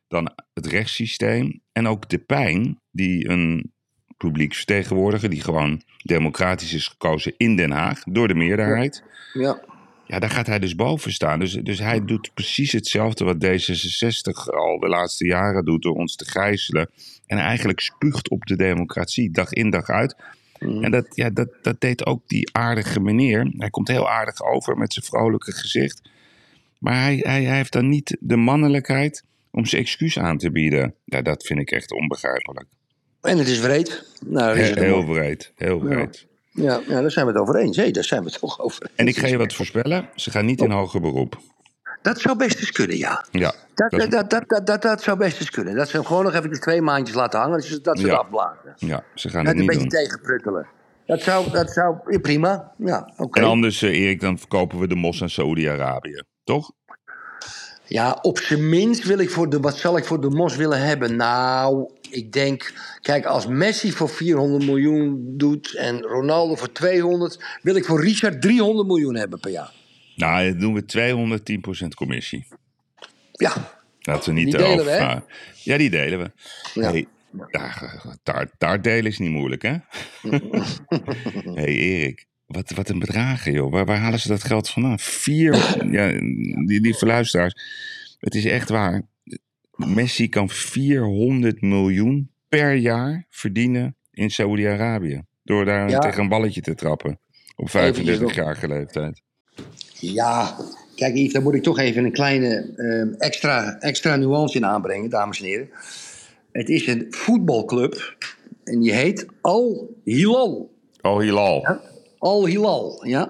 [0.08, 1.62] dan het rechtssysteem.
[1.72, 3.72] En ook de pijn die een
[4.18, 9.04] publieksvertegenwoordiger, die gewoon democratisch is gekozen in Den Haag door de meerderheid.
[9.34, 9.60] Ja.
[10.06, 11.40] Ja, daar gaat hij dus boven staan.
[11.40, 16.16] Dus, dus hij doet precies hetzelfde wat D66 al de laatste jaren doet door ons
[16.16, 16.90] te gijzelen.
[17.26, 20.16] En eigenlijk spuugt op de democratie, dag in dag uit.
[20.60, 23.54] En dat, ja, dat, dat deed ook die aardige meneer.
[23.58, 26.02] Hij komt heel aardig over met zijn vrolijke gezicht.
[26.80, 30.96] Maar hij, hij, hij heeft dan niet de mannelijkheid om zijn excuus aan te bieden.
[31.06, 32.68] Ja, dat vind ik echt onbegrijpelijk.
[33.24, 34.06] En het is wreed.
[34.26, 35.20] Nou, is Heel, het heel mooi.
[35.20, 36.26] breed, heel breed.
[36.52, 37.78] Ja, ja, daar zijn we het over eens.
[37.78, 38.92] Hé, daar zijn we het toch over eens.
[38.96, 40.10] En ik ga je wat voorspellen.
[40.16, 41.38] Ze gaan niet in hoger beroep.
[42.02, 43.26] Dat zou best eens kunnen, ja.
[43.32, 45.76] Ja, Dat, dat dat, dat, dat, dat, dat zou best eens kunnen.
[45.76, 47.58] Dat ze hem gewoon nog even twee maandjes laten hangen.
[47.60, 48.12] Dus dat ze Ja.
[48.12, 48.74] het afblazen.
[48.78, 50.06] ja ze gaan Dat het een niet beetje doen.
[50.06, 50.68] tegenpruttelen.
[51.06, 52.72] Dat zou, dat zou prima.
[52.78, 53.40] Ja, oké.
[53.40, 56.22] En anders, eh, Erik, dan verkopen we de mos aan Saoedi-Arabië.
[56.44, 56.72] Toch?
[57.86, 60.82] Ja, op zijn minst wil ik voor de, wat zal ik voor de Mos willen
[60.82, 61.16] hebben?
[61.16, 67.76] Nou, ik denk, kijk, als Messi voor 400 miljoen doet en Ronaldo voor 200, wil
[67.76, 69.72] ik voor Richard 300 miljoen hebben per jaar.
[70.16, 72.48] Nou, dan doen we 210% commissie.
[73.32, 74.86] Ja, Laten we niet Die over.
[74.86, 75.22] we.
[75.64, 76.32] Ja, die delen we.
[76.82, 76.92] Ja.
[76.92, 77.08] Hey,
[77.52, 77.74] ja,
[78.24, 79.76] taart, taart delen is niet moeilijk, hè?
[81.60, 83.72] hey Erik, wat, wat een bedragen, joh.
[83.72, 85.00] Waar, waar halen ze dat geld vandaan?
[85.00, 85.54] Vier,
[85.92, 86.12] ja,
[86.66, 87.54] die, die luisteraars.
[88.20, 89.02] Het is echt waar.
[89.76, 95.22] Messi kan 400 miljoen per jaar verdienen in Saoedi-Arabië.
[95.44, 96.00] Door daar Ja.
[96.00, 97.20] tegen een balletje te trappen.
[97.56, 99.22] Op Eventjes 35-jarige leeftijd.
[100.00, 100.56] ja.
[100.96, 105.10] Kijk Yves, daar moet ik toch even een kleine eh, extra, extra nuance in aanbrengen,
[105.10, 105.70] dames en heren.
[106.52, 108.16] Het is een voetbalclub
[108.64, 110.72] en die heet Al Hilal.
[111.02, 111.68] Oh, Hilal.
[112.18, 113.28] Al Hilal, ja.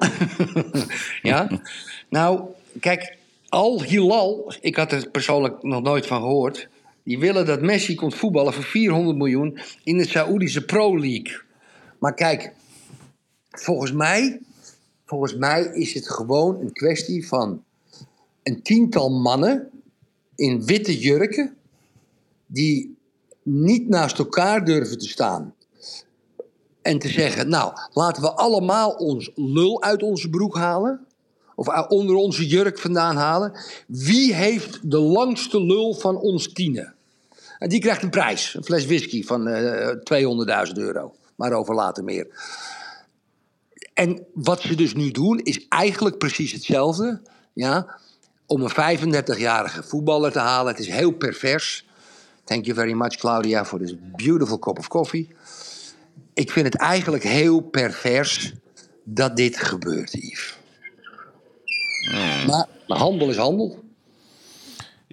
[1.21, 1.47] ja.
[2.09, 2.41] Nou,
[2.79, 3.17] kijk,
[3.53, 6.67] Al Hilal, ik had er persoonlijk nog nooit van gehoord.
[7.03, 11.41] Die willen dat Messi komt voetballen voor 400 miljoen in de Saoedische Pro League.
[11.99, 12.53] Maar kijk,
[13.49, 14.41] volgens mij,
[15.05, 17.63] volgens mij is het gewoon een kwestie van
[18.43, 19.69] een tiental mannen
[20.35, 21.55] in witte jurken
[22.45, 22.97] die
[23.43, 25.53] niet naast elkaar durven te staan.
[26.81, 31.07] En te zeggen, nou, laten we allemaal ons lul uit onze broek halen.
[31.55, 33.51] Of onder onze jurk vandaan halen.
[33.87, 36.93] Wie heeft de langste lul van ons tienen?
[37.57, 38.53] En die krijgt een prijs.
[38.53, 39.87] Een fles whisky van uh,
[40.67, 41.15] 200.000 euro.
[41.35, 42.27] Maar over later meer.
[43.93, 47.21] En wat ze dus nu doen, is eigenlijk precies hetzelfde.
[47.53, 47.99] Ja,
[48.45, 50.71] om een 35-jarige voetballer te halen.
[50.71, 51.85] Het is heel pervers.
[52.43, 55.35] Thank you very much, Claudia, for this beautiful cup of coffee.
[56.33, 58.53] Ik vind het eigenlijk heel pervers
[59.03, 60.57] dat dit gebeurt, Yves.
[62.09, 62.47] Hmm.
[62.47, 63.83] Maar, maar handel is handel.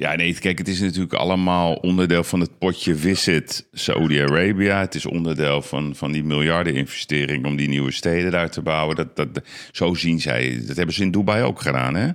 [0.00, 4.80] Ja, nee, kijk, het is natuurlijk allemaal onderdeel van het potje Visit Saudi-Arabia.
[4.80, 8.96] Het is onderdeel van, van die miljardeninvestering om die nieuwe steden daar te bouwen.
[8.96, 9.28] Dat, dat,
[9.72, 10.62] zo zien zij.
[10.66, 11.94] Dat hebben ze in Dubai ook gedaan.
[11.94, 12.08] Hè?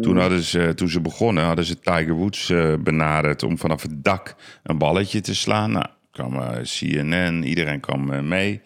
[0.00, 0.18] Toen, mm.
[0.18, 4.34] hadden ze, toen ze begonnen, hadden ze Tiger Woods uh, benaderd om vanaf het dak
[4.62, 5.72] een balletje te slaan.
[5.72, 8.60] Nou, kwam uh, CNN, iedereen kwam uh, mee.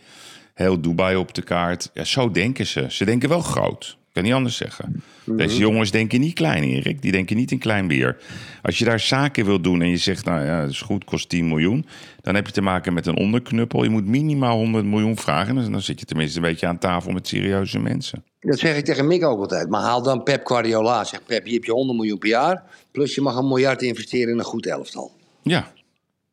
[0.54, 1.90] Heel Dubai op de kaart.
[1.94, 2.86] Ja, zo denken ze.
[2.88, 4.00] Ze denken wel groot.
[4.12, 5.02] Ik kan niet anders zeggen.
[5.24, 7.02] Deze jongens denken niet klein, Erik.
[7.02, 8.16] Die denken niet in klein bier.
[8.62, 11.28] Als je daar zaken wil doen en je zegt, nou ja, dat is goed, kost
[11.28, 11.86] 10 miljoen.
[12.20, 13.82] Dan heb je te maken met een onderknuppel.
[13.82, 15.58] Je moet minimaal 100 miljoen vragen.
[15.58, 18.24] En dan zit je tenminste een beetje aan tafel met serieuze mensen.
[18.40, 19.68] Dat zeg ik tegen Mick ook altijd.
[19.68, 21.04] Maar haal dan Pep Guardiola.
[21.04, 22.62] Zeg Pep, je hebt je 100 miljoen per jaar.
[22.90, 25.12] Plus je mag een miljard investeren in een goed elftal.
[25.42, 25.72] Ja.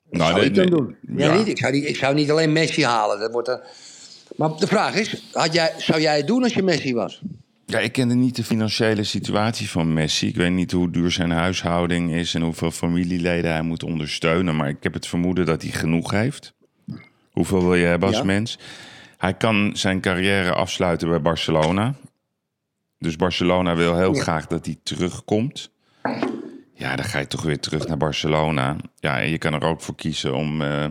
[0.10, 0.96] Dat nou, zou ik dan doen.
[1.16, 1.38] Ja.
[1.38, 1.48] niet.
[1.48, 3.20] Ik, zou niet, ik zou niet alleen Messi halen.
[3.20, 3.62] Dat wordt er...
[4.36, 7.22] Maar de vraag is, had jij, zou jij het doen als je Messi was?
[7.70, 10.28] Ja, ik kende niet de financiële situatie van Messi.
[10.28, 14.56] Ik weet niet hoe duur zijn huishouding is en hoeveel familieleden hij moet ondersteunen.
[14.56, 16.54] Maar ik heb het vermoeden dat hij genoeg heeft.
[17.32, 18.60] Hoeveel wil je hebben als mens?
[19.18, 21.96] Hij kan zijn carrière afsluiten bij Barcelona.
[23.00, 25.72] Dus Barcelona wil heel graag dat hij terugkomt.
[26.74, 28.76] Ja, dan ga je toch weer terug naar Barcelona.
[28.96, 30.86] Ja, en je kan er ook voor kiezen om uh,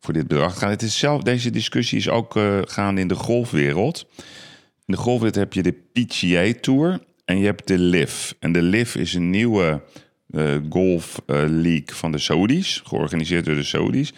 [0.00, 0.70] voor dit bedrag te gaan.
[0.70, 4.06] Het is zelf, deze discussie is ook uh, gaande in de golfwereld.
[4.92, 8.32] In de golfwereld heb je de PGA Tour en je hebt de LIV.
[8.38, 9.82] En de LIV is een nieuwe
[10.30, 14.12] uh, golf uh, league van de Saudis, georganiseerd door de Saudis.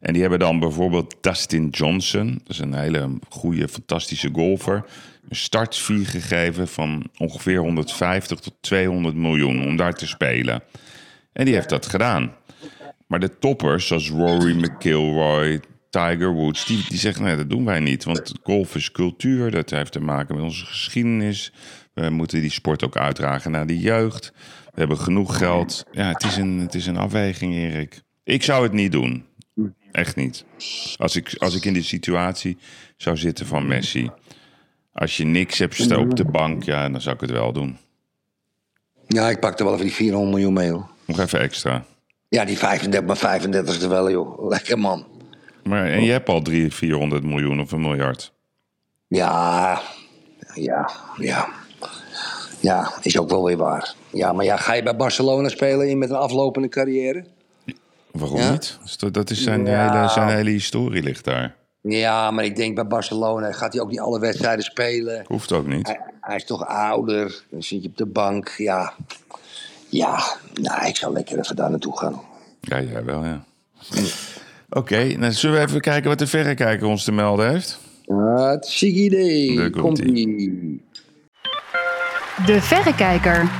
[0.00, 4.84] En die hebben dan bijvoorbeeld Dustin Johnson, dat is een hele goede, fantastische golfer,
[5.28, 10.62] een startfee gegeven van ongeveer 150 tot 200 miljoen om daar te spelen.
[11.32, 12.34] En die heeft dat gedaan.
[13.06, 15.60] Maar de toppers, zoals Rory McIlroy,
[15.92, 18.04] Tiger Woods, die, die zeggen nee, dat doen wij niet.
[18.04, 21.52] Want golf is cultuur, dat heeft te maken met onze geschiedenis.
[21.94, 24.32] We moeten die sport ook uitdragen naar de jeugd.
[24.64, 25.84] We hebben genoeg geld.
[25.90, 28.02] Ja, het is een, het is een afweging, Erik.
[28.24, 29.24] Ik zou het niet doen.
[29.90, 30.44] Echt niet.
[30.96, 32.58] Als ik, als ik in die situatie
[32.96, 34.10] zou zitten van Messi.
[34.92, 37.78] Als je niks hebt op de bank, ja, dan zou ik het wel doen.
[39.06, 40.90] Ja, ik pak er wel even die 400 miljoen mee, hoor.
[41.06, 41.84] Nog even extra.
[42.28, 44.48] Ja, die 35, maar 35 is er wel, joh.
[44.48, 45.06] Lekker, man.
[45.62, 48.32] Maar, en je hebt al 300, 400 miljoen of een miljard.
[49.06, 49.80] Ja,
[50.54, 51.48] ja, ja.
[52.60, 53.94] Ja, is ook wel weer waar.
[54.10, 57.24] Ja, maar ja, ga je bij Barcelona spelen in met een aflopende carrière?
[58.10, 58.78] Waarom niet?
[59.10, 61.54] Dat is zijn, hele, zijn hele historie ligt daar.
[61.80, 65.24] Ja, maar ik denk bij Barcelona gaat hij ook niet alle wedstrijden spelen.
[65.26, 65.86] Hoeft ook niet.
[65.86, 68.54] Hij, hij is toch ouder, dan zit je op de bank.
[68.56, 68.92] Ja,
[69.88, 70.22] ja
[70.54, 72.20] nou, ik zou lekker even daar naartoe gaan.
[72.60, 73.44] Ja, jij wel, ja.
[74.74, 77.80] Oké, okay, nou zullen we even kijken wat de verrekijker ons te melden heeft?
[78.06, 79.70] Hartstikke idee.
[79.70, 80.82] komt ie.
[82.46, 83.50] De verrekijker.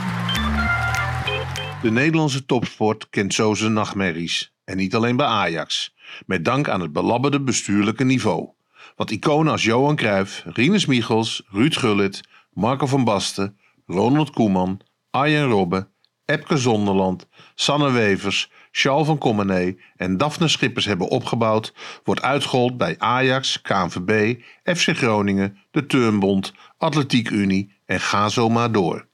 [1.83, 4.55] De Nederlandse topsport kent zo zijn nachtmerries.
[4.65, 5.95] En niet alleen bij Ajax.
[6.27, 8.49] Met dank aan het belabberde bestuurlijke niveau.
[8.97, 12.21] Wat iconen als Johan Cruijff, Rinus Michels, Ruud Gullit,
[12.53, 15.89] Marco van Basten, Ronald Koeman, Arjen Robben,
[16.25, 21.73] Epke Zonderland, Sanne Wevers, Charles van Commenee en Daphne Schippers hebben opgebouwd,
[22.05, 28.73] wordt uitgehold bij Ajax, KNVB, FC Groningen, de Turnbond, Atletiek Unie en ga zo maar
[28.73, 29.07] door.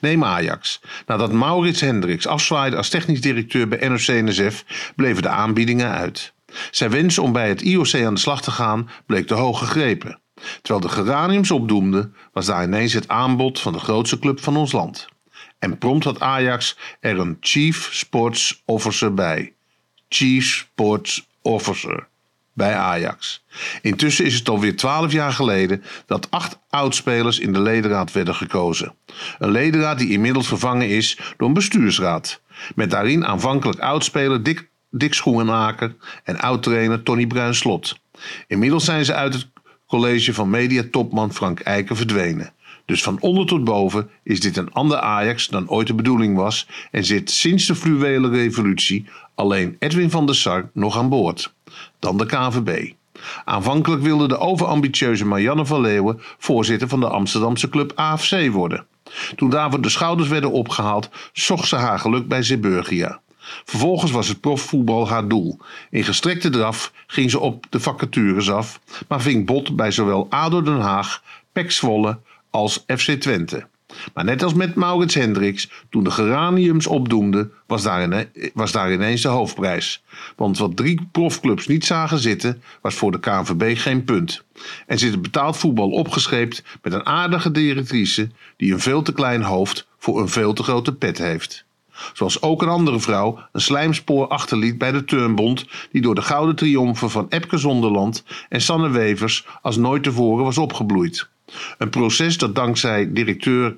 [0.00, 0.80] Neem Ajax.
[1.06, 4.64] Nadat Maurits Hendricks afzwaaide als technisch directeur bij NOC-NSF,
[4.96, 6.32] bleven de aanbiedingen uit.
[6.70, 10.20] Zijn wens om bij het IOC aan de slag te gaan bleek te hoog gegrepen.
[10.62, 14.72] Terwijl de geraniums opdoemden, was daar ineens het aanbod van de grootste club van ons
[14.72, 15.06] land.
[15.58, 19.52] En prompt had Ajax er een Chief Sports Officer bij.
[20.08, 22.06] Chief Sports Officer
[22.54, 23.44] bij Ajax.
[23.82, 28.94] Intussen is het alweer twaalf jaar geleden dat acht oudspelers in de ledenraad werden gekozen.
[29.38, 32.40] Een ledenraad die inmiddels vervangen is door een bestuursraad.
[32.74, 35.94] Met daarin aanvankelijk oudspeler Dick, Dick Schoenenaker
[36.24, 37.98] en oud-trainer Tony Bruin-Slot.
[38.46, 39.48] Inmiddels zijn ze uit het
[39.86, 42.52] college van mediatopman Frank Eiken verdwenen.
[42.84, 46.68] Dus van onder tot boven is dit een ander Ajax dan ooit de bedoeling was
[46.90, 51.54] en zit sinds de fluwele revolutie alleen Edwin van der Sar nog aan boord.
[51.98, 52.92] Dan de KVB.
[53.44, 58.86] Aanvankelijk wilde de overambitieuze Marianne van Leeuwen voorzitter van de Amsterdamse club AFC worden.
[59.36, 63.20] Toen daarvoor de schouders werden opgehaald, zocht ze haar geluk bij Zeeburgia.
[63.64, 65.58] Vervolgens was het profvoetbal haar doel.
[65.90, 70.62] In gestrekte draf ging ze op de vacatures af, maar ving bot bij zowel ADO
[70.62, 71.22] Den Haag,
[71.52, 72.18] PEC Zwolle
[72.54, 73.66] als FC Twente.
[74.14, 77.82] Maar net als met Maurits Hendricks, toen de geraniums opdoemden, was
[78.72, 80.02] daar, ineens de hoofdprijs.
[80.36, 84.44] Want wat drie profclubs niet zagen zitten, was voor de KNVB geen punt.
[84.86, 89.42] En zit het betaald voetbal opgescheept met een aardige directrice die een veel te klein
[89.42, 91.64] hoofd voor een veel te grote pet heeft.
[92.12, 96.56] Zoals ook een andere vrouw een slijmspoor achterliet bij de Turnbond, die door de gouden
[96.56, 101.32] triomfen van Epke Zonderland en Sanne Wevers als nooit tevoren was opgebloeid.
[101.78, 103.76] Een proces dat dankzij directeur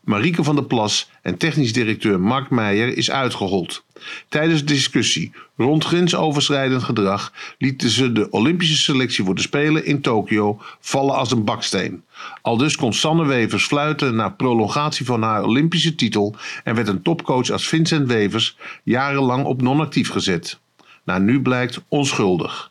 [0.00, 3.84] Marieke van der Plas en technisch directeur Mark Meijer is uitgehold.
[4.28, 10.00] Tijdens de discussie rond grensoverschrijdend gedrag lieten ze de Olympische selectie voor de Spelen in
[10.00, 12.02] Tokio vallen als een baksteen.
[12.42, 17.50] Aldus kon Sanne Wevers fluiten naar prolongatie van haar Olympische titel en werd een topcoach
[17.50, 20.58] als Vincent Wevers jarenlang op non-actief gezet.
[21.04, 22.69] Nou, nu blijkt onschuldig.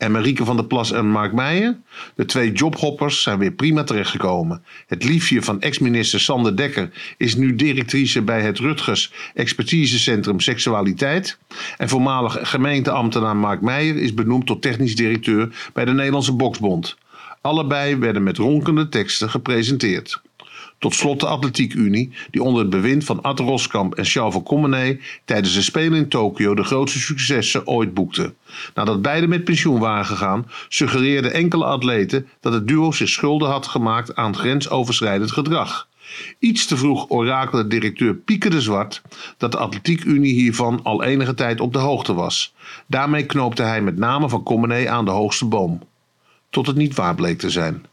[0.00, 1.76] En Marieke van der Plas en Mark Meijer?
[2.14, 4.64] De twee jobhoppers zijn weer prima terechtgekomen.
[4.86, 11.38] Het liefje van ex-minister Sander Dekker is nu directrice bij het Rutgers Expertisecentrum Seksualiteit.
[11.76, 16.96] En voormalig gemeenteambtenaar Mark Meijer is benoemd tot technisch directeur bij de Nederlandse Boksbond.
[17.40, 20.22] Allebei werden met ronkende teksten gepresenteerd.
[20.80, 24.42] Tot slot de Atletiek Unie, die onder het bewind van Ad Roskamp en Charles van
[24.42, 28.34] Commenee tijdens de Spelen in Tokio de grootste successen ooit boekte.
[28.74, 33.66] Nadat beide met pensioen waren gegaan, suggereerden enkele atleten dat het duo zich schuldig had
[33.66, 35.88] gemaakt aan grensoverschrijdend gedrag.
[36.38, 39.02] Iets te vroeg orakelde directeur Pieke de Zwart
[39.36, 42.54] dat de Atletiek Unie hiervan al enige tijd op de hoogte was.
[42.86, 45.82] Daarmee knoopte hij met name van Commenee aan de hoogste boom.
[46.50, 47.84] Tot het niet waar bleek te zijn.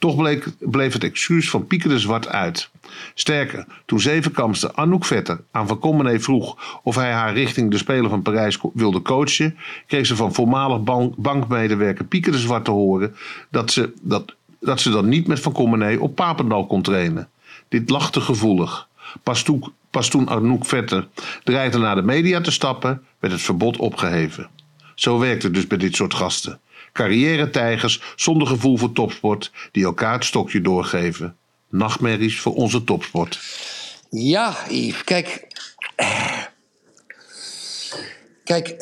[0.00, 2.70] Toch bleef het excuus van Pieke de Zwart uit.
[3.14, 8.10] Sterker, toen zevenkamster Anouk Vetter aan Van Commenee vroeg of hij haar richting de Spelen
[8.10, 13.14] van Parijs wilde coachen, kreeg ze van voormalig bank, bankmedewerker Pieke de Zwart te horen
[13.50, 17.28] dat ze, dat, dat ze dan niet met Van op Papendal kon trainen.
[17.68, 18.88] Dit lag te gevoelig.
[19.22, 21.08] Pas toen, pas toen Anouk Vetter
[21.44, 24.48] dreigde naar de media te stappen, werd het verbod opgeheven.
[24.94, 26.60] Zo werkt het dus bij dit soort gasten.
[26.92, 31.36] Carrière-tijgers zonder gevoel voor topsport die elkaar het stokje doorgeven.
[31.68, 33.40] Nachtmerries voor onze topsport.
[34.10, 35.46] Ja, Yves, kijk.
[38.44, 38.76] Kijk,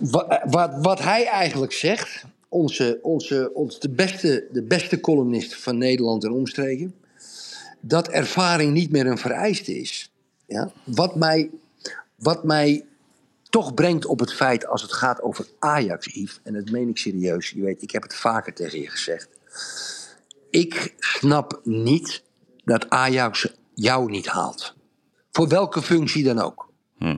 [0.00, 2.24] wa- wat, wat hij eigenlijk zegt.
[2.48, 6.94] Onze, onze, ons de, beste, de beste columnist van Nederland en omstreken.
[7.80, 10.10] Dat ervaring niet meer een vereiste is.
[10.46, 10.72] Ja?
[10.84, 11.50] Wat, mij,
[12.14, 12.84] wat mij
[13.54, 16.40] toch brengt op het feit als het gaat over Ajax, Yves.
[16.42, 17.50] En dat meen ik serieus.
[17.50, 19.28] Je weet, ik heb het vaker tegen je gezegd.
[20.50, 22.22] Ik snap niet
[22.64, 24.74] dat Ajax jou niet haalt.
[25.30, 26.68] Voor welke functie dan ook.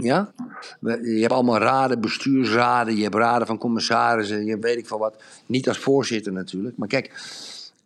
[0.01, 0.32] Ja?
[0.80, 4.99] We- Je hebt allemaal raden, bestuursraden, je hebt raden van commissarissen, je weet ik veel
[4.99, 5.22] wat.
[5.47, 6.76] Niet als voorzitter natuurlijk.
[6.76, 7.12] Maar kijk,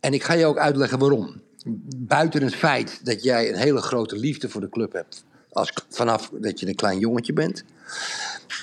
[0.00, 1.40] en ik ga je ook uitleggen waarom.
[1.96, 6.30] Buiten het feit dat jij een hele grote liefde voor de club hebt, als, vanaf
[6.32, 7.64] dat je een klein jongetje bent,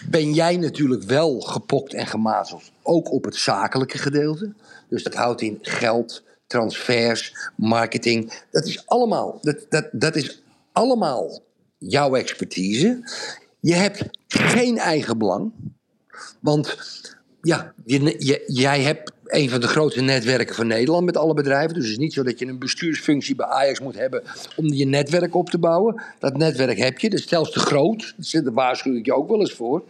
[0.10, 2.72] ben jij natuurlijk wel gepokt en gemazeld.
[2.84, 4.54] Ook op het zakelijke gedeelte.
[4.90, 8.44] Dus dat houdt in geld, transfers, marketing.
[8.52, 11.40] Dat is allemaal, dat, dat, dat is allemaal
[11.78, 13.00] jouw expertise.
[13.60, 15.52] Je hebt geen eigen belang.
[16.40, 16.78] Want
[17.42, 21.73] ja, je, jij hebt een van de grootste netwerken van Nederland met alle bedrijven.
[21.73, 24.23] Dus het is niet zo dat je een bestuursfunctie bij Ajax moet hebben
[24.55, 26.01] om je netwerk op te bouwen.
[26.19, 28.15] Dat netwerk heb je, dat is zelfs te groot.
[28.32, 29.84] Daar waarschuw ik je ook wel eens voor.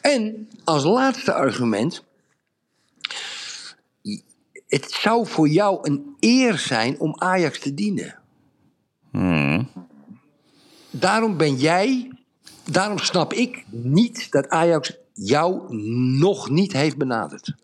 [0.00, 2.02] En als laatste argument.
[4.68, 8.14] Het zou voor jou een eer zijn om Ajax te dienen.
[10.90, 12.10] Daarom ben jij,
[12.70, 15.76] daarom snap ik niet dat Ajax jou
[16.18, 17.54] nog niet heeft benaderd.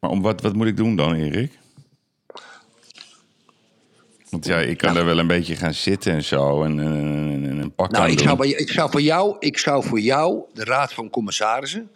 [0.00, 1.58] Maar om wat, wat moet ik doen dan, Erik?
[4.30, 6.86] Want ja, ik kan daar wel een beetje gaan zitten en zo en, en,
[7.32, 8.26] en- en een pak Nou, aan ik doen.
[8.26, 11.90] zou, ik, zou voor jou, ik zou voor jou de Raad van Commissarissen,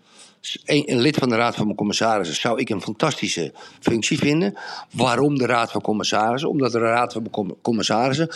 [0.64, 4.54] een, een lid van de Raad van Commissarissen, zou ik een fantastische functie vinden.
[4.92, 6.48] Waarom de Raad van Commissarissen?
[6.50, 8.28] Omdat de Raad van Com- Commissarissen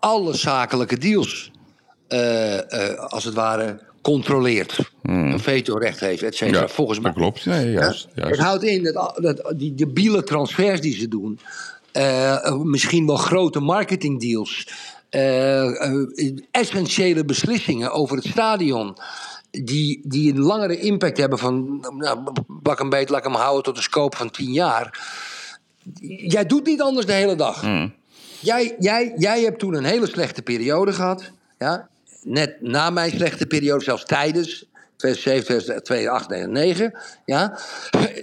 [0.00, 1.50] alle zakelijke deals,
[2.08, 3.80] eh, eh, als het ware,
[4.12, 4.78] controleert.
[5.02, 6.58] Een veto-recht heeft, et cetera.
[6.58, 6.68] Hmm.
[6.68, 7.10] Ja, Volgens mij.
[7.12, 7.44] dat klopt.
[7.46, 8.22] Nee, juist, Ja?
[8.22, 8.36] juist.
[8.36, 11.38] Het houdt in dat, dat die debiele transfers die ze doen.
[11.92, 14.68] eh, misschien wel grote marketingdeals,
[15.10, 18.96] eh, eh, essentiële beslissingen over het stadion.
[19.50, 23.62] Die, die een langere impact hebben van, nou, bak een beet, laat ik hem houden
[23.62, 24.98] tot een scope van 10 jaar.
[26.26, 27.64] Jij doet niet anders de hele dag.
[28.40, 31.30] Jij, jij, jij hebt toen een hele slechte periode gehad.
[31.58, 31.88] Ja?
[32.28, 34.64] Net na mijn slechte periode, zelfs tijdens.
[34.96, 36.94] 2007, 2008, 2009.
[37.24, 37.58] Ja?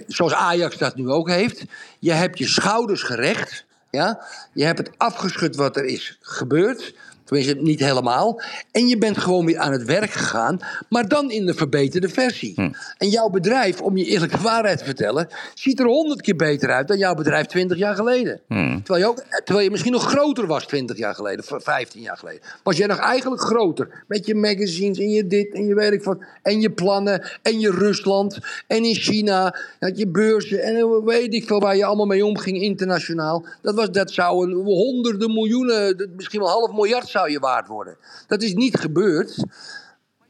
[0.06, 1.64] Zoals Ajax dat nu ook heeft.
[1.98, 3.64] Je hebt je schouders gerecht.
[3.90, 4.26] Ja?
[4.52, 6.94] Je hebt het afgeschud wat er is gebeurd.
[7.26, 8.40] Tenminste, niet helemaal.
[8.72, 10.58] En je bent gewoon weer aan het werk gegaan,
[10.88, 12.54] maar dan in de verbeterde versie.
[12.98, 16.88] En jouw bedrijf, om je eerlijke waarheid te vertellen, ziet er honderd keer beter uit
[16.88, 18.40] dan jouw bedrijf 20 jaar geleden.
[18.82, 22.40] Terwijl, je ook, terwijl je misschien nog groter was 20 jaar geleden, 15 jaar geleden.
[22.62, 24.04] Was jij nog eigenlijk groter.
[24.08, 26.18] Met je magazines en je dit en je weet ik wat.
[26.42, 29.56] En je plannen en je Rusland en in China.
[29.78, 33.46] Had je beurzen en weet ik veel waar je allemaal mee omging internationaal.
[33.62, 37.96] Dat, was, dat zou een honderden miljoenen, misschien wel half miljard zou je waard worden.
[38.26, 39.44] Dat is niet gebeurd.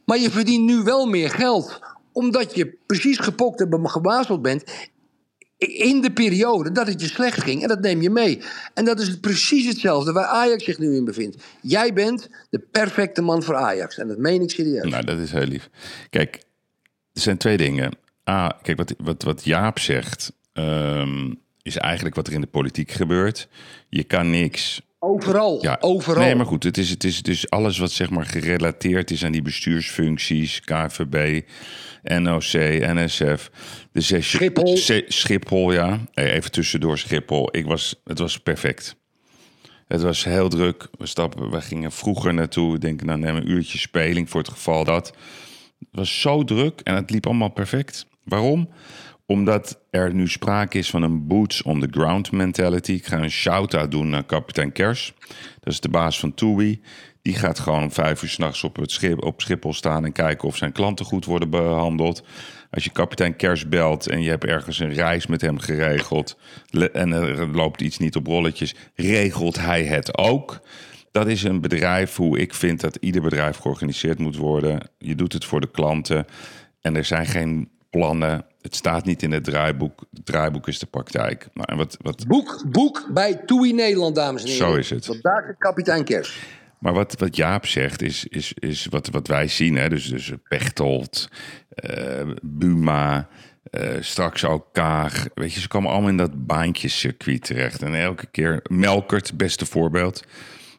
[0.05, 1.79] Maar je verdient nu wel meer geld.
[2.11, 4.63] Omdat je precies gepokt en gewazeld bent.
[5.57, 7.61] In de periode dat het je slecht ging.
[7.61, 8.41] En dat neem je mee.
[8.73, 11.43] En dat is precies hetzelfde waar Ajax zich nu in bevindt.
[11.61, 13.97] Jij bent de perfecte man voor Ajax.
[13.97, 14.89] En dat meen ik serieus.
[14.89, 15.69] Nou, dat is heel lief.
[16.09, 16.35] Kijk,
[17.13, 17.91] er zijn twee dingen.
[18.29, 22.91] A, kijk, wat, wat, wat Jaap zegt, ehm, is eigenlijk wat er in de politiek
[22.91, 23.47] gebeurt.
[23.89, 25.59] Je kan niks Overal.
[25.61, 26.23] Ja, overal.
[26.23, 29.31] Nee, maar goed, het is, het is dus alles wat zeg maar gerelateerd is aan
[29.31, 31.41] die bestuursfuncties, KVB,
[32.03, 32.51] NOC,
[32.93, 33.51] NSF.
[33.91, 34.77] De zes, Schiphol.
[35.07, 35.99] Schiphol, ja.
[36.13, 37.49] Even tussendoor Schiphol.
[37.51, 38.95] Ik was, het was perfect.
[39.87, 40.87] Het was heel druk.
[40.97, 42.75] We, stappen, we gingen vroeger naartoe.
[42.75, 45.07] Ik denk, nou neem een uurtje speling voor het geval dat.
[45.79, 48.05] Het was zo druk en het liep allemaal perfect.
[48.23, 48.69] Waarom?
[49.29, 52.91] Omdat er nu sprake is van een boots on the ground mentality.
[52.91, 55.13] Ik ga een shout-out doen naar kapitein Kers.
[55.59, 56.81] Dat is de baas van TUI.
[57.21, 60.57] Die gaat gewoon vijf uur s'nachts op, het schip, op Schiphol staan en kijken of
[60.57, 62.23] zijn klanten goed worden behandeld.
[62.71, 66.37] Als je kapitein Kers belt en je hebt ergens een reis met hem geregeld
[66.93, 70.59] en er loopt iets niet op rolletjes, regelt hij het ook.
[71.11, 74.89] Dat is een bedrijf hoe ik vind dat ieder bedrijf georganiseerd moet worden.
[74.97, 76.25] Je doet het voor de klanten
[76.81, 78.45] en er zijn geen plannen.
[78.61, 80.03] Het staat niet in het draaiboek.
[80.13, 81.47] Het draaiboek is de praktijk.
[81.53, 84.67] Nou, en wat, wat, Boek, boek bij TUI Nederland, dames en heren.
[84.67, 85.05] Zo is het.
[85.05, 86.39] Vandaag de kapitein Kers.
[86.79, 89.75] Maar wat, wat Jaap zegt is, is, is wat, wat wij zien.
[89.75, 89.89] Hè?
[89.89, 91.29] Dus, dus Pechtold,
[91.69, 93.27] eh, Buma,
[93.63, 95.27] eh, straks ook Kaag.
[95.33, 97.81] Weet je, ze komen allemaal in dat baantjescircuit terecht.
[97.81, 100.23] En elke keer Melkert, beste voorbeeld.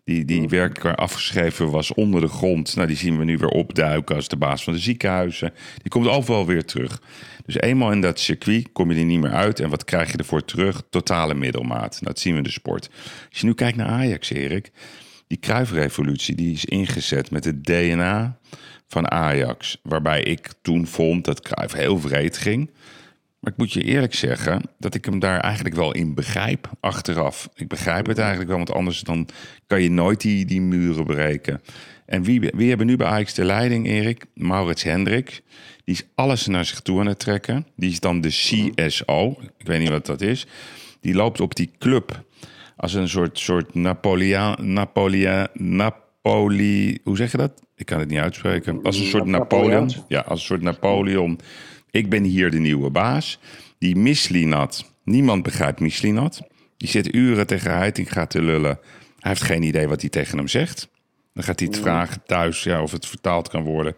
[0.05, 2.77] Die, die werkelijk afgeschreven was onder de grond.
[2.77, 5.53] Nou, die zien we nu weer opduiken als de baas van de ziekenhuizen.
[5.77, 7.01] Die komt overal weer terug.
[7.49, 9.61] Dus eenmaal in dat circuit kom je er niet meer uit.
[9.61, 10.83] En wat krijg je ervoor terug?
[10.91, 11.99] Totale middelmaat.
[12.03, 12.91] Dat zien we in de sport.
[13.31, 14.71] Als je nu kijkt naar Ajax, Erik.
[15.27, 18.39] Die kruifrevolutie die is ingezet met het DNA
[18.87, 19.79] van Ajax.
[19.83, 22.71] Waarbij ik toen vond dat Cruijff heel vreed ging.
[23.41, 27.49] Maar ik moet je eerlijk zeggen dat ik hem daar eigenlijk wel in begrijp achteraf.
[27.55, 29.29] Ik begrijp het eigenlijk wel, want anders dan
[29.67, 31.61] kan je nooit die, die muren breken.
[32.07, 34.25] En wie, wie hebben nu bij Ajax de leiding, Erik?
[34.35, 35.43] Maurits Hendrik.
[35.85, 37.67] Die is alles naar zich toe aan het trekken.
[37.77, 39.37] Die is dan de CSO.
[39.59, 40.47] Ik weet niet wat dat is.
[41.01, 42.27] Die loopt op die club
[42.79, 47.63] als een soort, soort Napoleon, Napoleon, Napoli, hoe zeg je dat?
[47.77, 48.83] Ik kan het niet uitspreken.
[48.83, 49.91] Als een soort Napoleon.
[50.09, 51.39] Ja, als een soort Napoleon.
[51.91, 53.39] Ik ben hier de nieuwe baas.
[53.79, 56.41] Die Mislinat, niemand begrijpt Mislinat.
[56.77, 58.79] Die zit uren tegen Heitinga te lullen.
[59.19, 60.89] Hij heeft geen idee wat hij tegen hem zegt.
[61.35, 63.95] Dan gaat hij het vragen thuis ja, of het vertaald kan worden.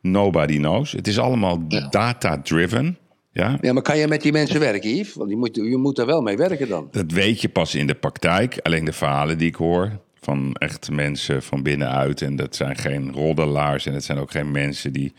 [0.00, 0.92] Nobody knows.
[0.92, 2.98] Het is allemaal data-driven.
[3.32, 5.14] Ja, Ja, maar kan je met die mensen werken, Yves?
[5.14, 6.88] Want je moet, je moet er wel mee werken dan.
[6.90, 8.58] Dat weet je pas in de praktijk.
[8.62, 12.22] Alleen de verhalen die ik hoor van echt mensen van binnenuit.
[12.22, 13.86] En dat zijn geen roddelaars.
[13.86, 15.12] En het zijn ook geen mensen die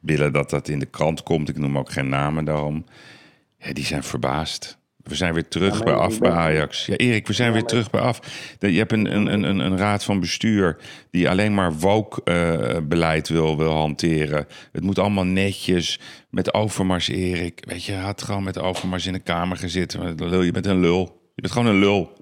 [0.00, 1.48] willen dat dat in de krant komt.
[1.48, 2.84] Ik noem ook geen namen daarom.
[3.58, 4.78] Ja, die zijn verbaasd.
[5.02, 6.86] We zijn weer terug bij af bij Ajax.
[6.86, 8.20] Ja, Erik, we zijn weer terug bij af.
[8.58, 10.76] Je hebt een, een, een, een- een raad van bestuur
[11.10, 14.46] die alleen maar woke-beleid wil, wil hanteren.
[14.72, 16.00] Het moet allemaal netjes.
[16.30, 17.62] Met Overmars, Erik.
[17.68, 20.16] Weet je, had gewoon met Overmars in de kamer gezeten.
[20.44, 21.02] Je bent een lul.
[21.34, 22.12] Je bent gewoon een lul.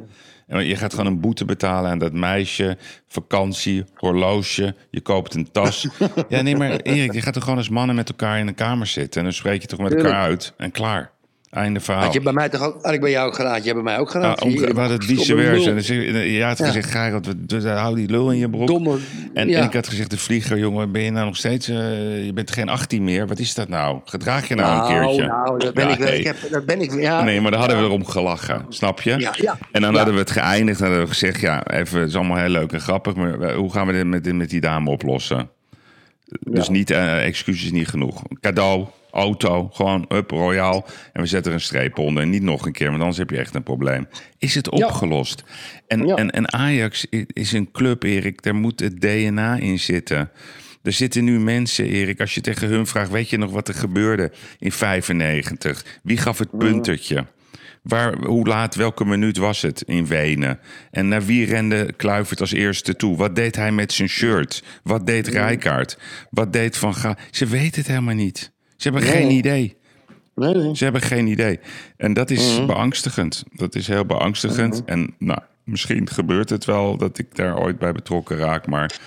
[0.48, 2.76] En je gaat gewoon een boete betalen aan dat meisje.
[3.06, 4.74] Vakantie, horloge.
[4.90, 5.86] Je koopt een tas.
[6.28, 8.86] Ja, nee, maar Erik, je gaat toch gewoon als mannen met elkaar in een kamer
[8.86, 9.20] zitten.
[9.20, 10.52] En dan spreek je toch met elkaar uit.
[10.56, 11.10] En klaar.
[11.50, 12.04] Einde verhaal.
[12.04, 13.56] Had je bij mij toch ook, had ik bij jou ook geraad?
[13.58, 15.80] Je hebt bij mij ook Hier, we hadden het vice versa.
[15.80, 16.66] zeg- Je had Ja.
[16.66, 18.66] gezegd, Gerard, we- we- hou die lul in je broek.
[18.66, 18.96] Domme.
[19.34, 19.58] En, ja.
[19.58, 21.68] en ik had gezegd, de vlieger, jongen, ben je nou nog steeds...
[21.68, 23.26] eh, je bent geen 18 meer.
[23.26, 24.00] Wat is dat nou?
[24.04, 25.26] Gedraag je nou, een keertje?
[25.26, 26.08] Nou, dat ben Ja, ik wel.
[26.08, 26.18] nee.
[26.18, 27.22] Ik heb, dat ben ik ja.
[27.22, 29.12] Nee, maar daar hadden we erom gelachen, snap je?
[29.72, 31.40] En dan hadden we het geëindigd en hadden we gezegd...
[31.40, 33.14] ja, even, het is allemaal heel leuk en grappig...
[33.14, 35.48] maar we- hoe gaan we dit met, met die dame oplossen?
[36.40, 38.22] Dus niet, eh, excuses niet genoeg.
[38.40, 38.86] Cadeau,
[39.18, 40.86] auto, gewoon up, royaal.
[41.12, 42.22] En we zetten er een streep onder.
[42.22, 44.08] En niet nog een keer, want anders heb je echt een probleem.
[44.38, 45.44] Is het opgelost?
[45.86, 46.14] En, Ja.
[46.14, 48.42] en, en Ajax is een club, Erik.
[48.42, 50.30] Daar moet het DNA in zitten.
[50.82, 53.10] Er zitten nu mensen, Erik, als je tegen hun vraagt...
[53.10, 55.84] weet je nog wat er gebeurde in 95?
[56.02, 57.26] Wie gaf het puntertje?
[57.82, 60.58] Waar, hoe laat, welke minuut was het in Wenen?
[60.90, 63.16] En naar wie rende Kluivert als eerste toe?
[63.16, 64.62] Wat deed hij met zijn shirt?
[64.82, 65.98] Wat deed Rijkaard?
[66.30, 67.16] Wat deed Van Gaal?
[67.30, 68.52] Ze weten het helemaal niet.
[68.78, 69.76] Ze hebben geen idee.
[70.34, 70.76] Nee, nee.
[70.76, 71.60] Ze hebben geen idee.
[71.96, 73.44] En dat is beangstigend.
[73.52, 74.82] Dat is heel beangstigend.
[74.84, 78.66] En nou, misschien gebeurt het wel dat ik daar ooit bij betrokken raak.
[78.66, 78.98] Maar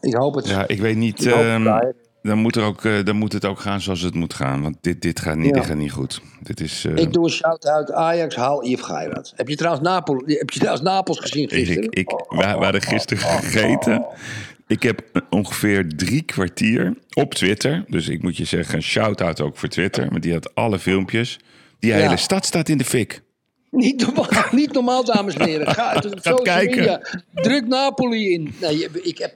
[0.00, 0.48] Ik hoop het.
[0.48, 1.24] ja, ik weet niet.
[1.24, 1.80] Ik hoop het, ehm,
[2.22, 4.62] dan, moet er ook, eh, dan moet het ook gaan zoals het moet gaan.
[4.62, 5.52] Want dit, dit, gaat, niet, Ja.
[5.52, 6.20] dit gaat niet goed.
[6.42, 6.84] Dit is.
[6.84, 9.32] eh, Ik doe een shout-out Ajax, haal Yves Geirat.
[9.36, 11.82] Heb je trouwens Napels, heb je trouwens Napels gezien gisteren?
[11.84, 14.06] Ik, ik, we, we hadden gisteren gegeten.
[14.66, 17.84] Ik heb ongeveer drie kwartier op Twitter.
[17.88, 20.06] Dus ik moet je zeggen, een shout-out ook voor Twitter.
[20.10, 21.38] Maar die had alle filmpjes.
[21.78, 21.96] Die Ja.
[21.96, 23.22] hele stad staat in de fik.
[23.70, 25.74] Niet normaal, niet normaal, dames en heren.
[25.74, 26.76] Ga uit op kijken.
[26.78, 27.00] media.
[27.34, 28.54] Druk Napoli in.
[28.60, 29.34] Nee, je- ik heb,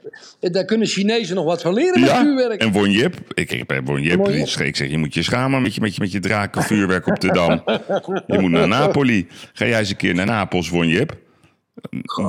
[0.53, 2.61] daar kunnen Chinezen nog wat van leren met vuurwerk.
[2.61, 3.15] en Won Jip.
[3.33, 3.81] Ik, heb.
[3.85, 4.27] Won Jip.
[4.59, 7.31] Ik zeg, je moet je schamen met je, met je, met je drakenvuurwerk op de
[7.31, 7.61] Dam.
[8.27, 9.27] Je moet naar Napoli.
[9.53, 11.17] Ga jij eens een keer naar Napels, Won Jip.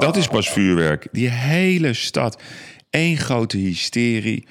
[0.01, 1.09] Dat is pas vuurwerk.
[1.13, 2.43] Die hele stad.
[2.91, 4.47] Eén grote hysterie.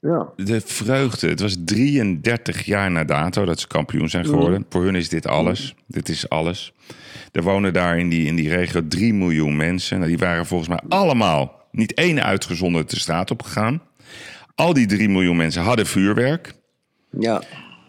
[0.00, 0.28] Ja.
[0.36, 1.28] De vreugde.
[1.28, 4.66] Het was 33 jaar na dato dat ze kampioen zijn geworden.
[4.68, 5.74] Voor hun is dit alles.
[5.86, 6.72] Dit is alles.
[7.32, 9.96] Er wonen daar in die, in die regio 3 miljoen mensen.
[9.96, 13.82] Nou, die waren volgens mij allemaal, niet één uitgezonderd, de straat op gegaan.
[14.54, 16.54] Al die 3 miljoen mensen hadden vuurwerk.
[17.10, 17.42] ja.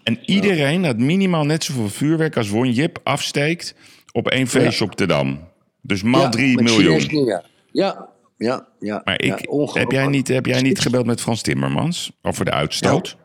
[0.03, 3.75] En iedereen had minimaal net zoveel vuurwerk als Won Jip afsteekt
[4.11, 5.39] op één feestje op de Dam.
[5.81, 7.07] Dus maal Ja, 3 met miljoen.
[7.07, 7.45] Nieuwjaar.
[7.71, 8.08] Ja,
[8.39, 9.01] ja, ja.
[9.03, 12.51] Maar ja, ik, heb, jij niet, heb jij niet gebeld met Frans Timmermans over de
[12.51, 13.17] uitstoot?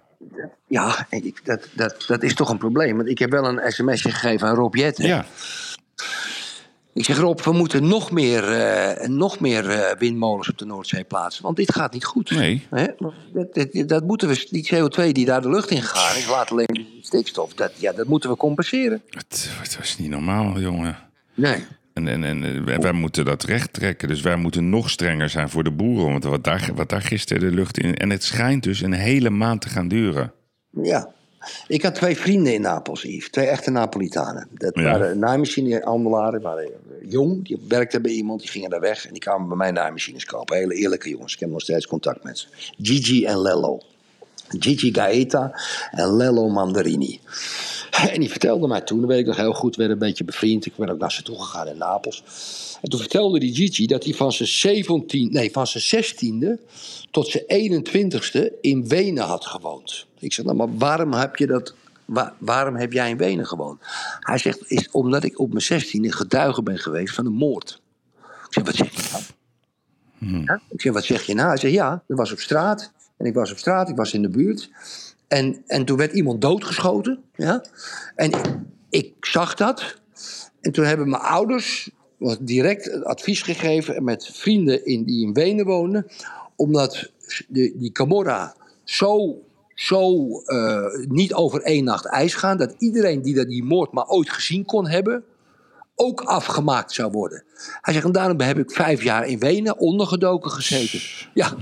[0.68, 2.96] Ja, en ik, dat, dat, dat is toch een probleem.
[2.96, 5.06] Want ik heb wel een sms'je gegeven aan Rob Jetten.
[5.06, 5.24] Ja.
[6.92, 11.04] Ik zeg Rob, we moeten nog meer, eh, nog meer eh, windmolens op de Noordzee
[11.04, 11.42] plaatsen.
[11.42, 12.30] Want dit gaat niet goed.
[12.30, 12.66] Nee.
[12.70, 12.86] Hè?
[13.32, 16.50] Dat, dat, dat moeten we, die CO2 die daar de lucht in gegaan is, laat
[16.50, 17.54] alleen stikstof.
[17.54, 19.02] Dat, ja, dat moeten we compenseren.
[19.10, 20.96] Het, het was niet normaal, jongen.
[21.34, 21.64] Nee.
[21.94, 24.08] En, en, en eh, wij- wij moeten dat recht trekken.
[24.08, 26.10] Dus wij moeten nog strenger zijn voor de boeren.
[26.10, 27.94] Want wat daar, wat daar gisteren de lucht in...
[27.94, 30.32] En het schijnt dus een hele maand te gaan duren.
[30.82, 31.12] Ja.
[31.68, 33.30] Ik had twee vrienden in Napels, Yves.
[33.30, 34.48] Twee echte Napolitanen.
[34.54, 34.82] Dat Ja.
[34.82, 36.40] waren naaimachinehandelaren.
[36.42, 38.40] waren eh, jong, die werkten bij iemand.
[38.40, 40.56] Die gingen daar weg en die kwamen bij mij naaimachines kopen.
[40.56, 41.34] Hele eerlijke jongens.
[41.34, 42.46] Ik heb nog steeds contact met ze.
[42.82, 43.80] Gigi en Lello.
[44.48, 47.20] Gigi Gaeta en Lello Mandarini.
[48.12, 50.24] En die vertelde mij toen, dat weet ik nog heel goed, we werden een beetje
[50.24, 50.66] bevriend.
[50.66, 52.22] Ik ben ook naar ze toe gegaan in Napels.
[52.82, 56.60] En toen vertelde die Gigi dat hij van zijn 17, nee, van zijn 16e
[57.10, 60.06] tot zijn 21ste in Wenen had gewoond.
[60.18, 61.74] Ik zeg, nou, maar waarom heb je dat?
[62.04, 63.80] wa- waarom heb jij in Wenen gewoond?
[64.20, 67.80] Hij zegt, is omdat ik op mijn 16e getuige ben geweest van een moord.
[68.18, 69.22] Ik zeg, wat zeg je nou?
[70.44, 70.60] Ja?
[70.68, 71.48] Ik zeg, wat zeg je nou?
[71.48, 72.92] Hij zegt, ja, dat was op straat.
[73.16, 74.70] En ik was op straat, ik was in de buurt.
[75.28, 77.22] En, en toen werd iemand doodgeschoten.
[77.36, 77.64] Ja?
[78.14, 78.56] En ik,
[78.90, 80.00] ik zag dat.
[80.60, 84.04] En toen hebben mijn ouders wat direct advies gegeven...
[84.04, 86.06] met vrienden in, die in Wenen wonen...
[86.56, 87.10] omdat
[87.48, 88.54] de, die Camorra
[88.84, 89.42] zo,
[89.74, 92.56] zo eh, niet over één nacht ijs gaan...
[92.56, 95.24] dat iedereen die dat, die moord maar ooit gezien kon hebben...
[95.94, 97.44] ook afgemaakt zou worden.
[97.80, 101.00] Hij zegt, en daarom heb ik vijf jaar in Wenen ondergedoken gezeten.
[101.34, 101.56] Ja.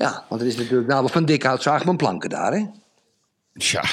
[0.00, 2.64] Ja, want het is natuurlijk nou van Dikhout zagen mijn planken daar, hè?
[3.52, 3.84] Tja.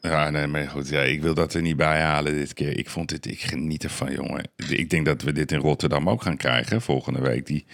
[0.00, 0.88] Ja, nee, maar goed.
[0.88, 2.78] Ja, ik wil dat er niet bij halen dit keer.
[2.78, 4.48] Ik vond dit, ik geniet ervan, jongen.
[4.68, 7.46] Ik denk dat we dit in Rotterdam ook gaan krijgen volgende week.
[7.46, 7.66] Die,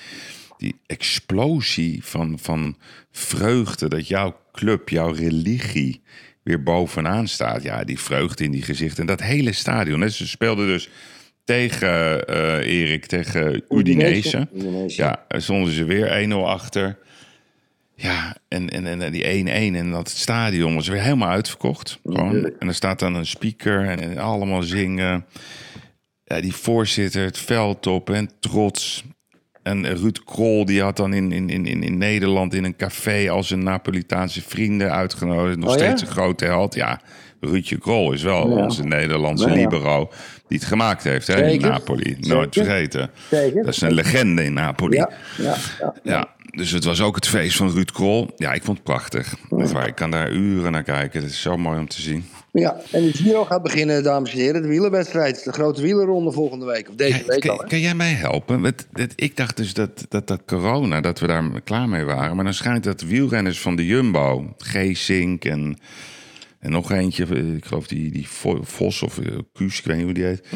[0.56, 2.76] die explosie van, van
[3.10, 6.02] vreugde dat jouw club, jouw religie
[6.42, 7.62] weer bovenaan staat.
[7.62, 9.00] Ja, die vreugde in die gezichten.
[9.00, 10.00] En dat hele stadion.
[10.00, 10.08] Hè.
[10.08, 10.88] Ze speelden dus
[11.44, 14.48] tegen eh Erik, tegen Udinese.
[14.54, 15.02] Udinese.
[15.02, 16.98] Ja, stonden ze weer 1-0 achter.
[18.02, 19.46] Ja, en, en, en die 1-1
[19.76, 21.98] en dat stadion was weer helemaal uitverkocht.
[22.04, 22.50] Gewoon.
[22.58, 25.24] En er staat dan een speaker en, en allemaal zingen.
[26.24, 29.04] Ja, die voorzitter, het veld op en trots.
[29.62, 33.42] En Ruud Krol die had dan in, in, in, in Nederland in een café al
[33.42, 35.58] zijn Napolitaanse vrienden uitgenodigd.
[35.58, 35.84] Nog Oh, ja?
[35.84, 36.74] steeds een grote held.
[36.74, 37.00] Ja,
[37.40, 38.64] Ruudje Krol is wel Ja.
[38.64, 40.10] onze Nederlandse Ja, libero
[40.48, 41.60] die het gemaakt heeft hè, in.
[41.60, 42.16] Napoli.
[42.20, 42.70] Nooit Zeker.
[42.70, 43.10] vergeten.
[43.30, 43.64] Zeker.
[43.64, 44.96] Dat is een legende in Napoli.
[44.96, 45.10] Ja.
[46.02, 48.30] Ja, dus het was ook het feest van Ruud Krol.
[48.36, 49.34] Ja, ik vond het prachtig.
[49.58, 51.22] Echt waar, ik kan daar uren naar kijken.
[51.22, 52.24] Het is zo mooi om te zien.
[52.52, 52.76] ja.
[52.90, 54.62] En de Giro gaat beginnen, dames en heren.
[54.62, 55.44] De wielerwedstrijd.
[55.44, 56.88] De grote wielerronde volgende week.
[56.88, 57.56] Of deze week al.
[57.56, 57.70] kan, hè?
[57.70, 58.62] kan jij mij helpen?
[58.62, 62.34] Dat- ik dacht dus dat, dat dat corona, dat we daar klaar mee waren.
[62.36, 65.76] Maar dan schijnt dat wielrenners van de Jumbo, Geesink en,
[66.60, 69.96] en nog eentje, eh, ik geloof die, die Vo- Vos of eh, Kuus, ik weet
[69.96, 70.46] niet hoe die heet.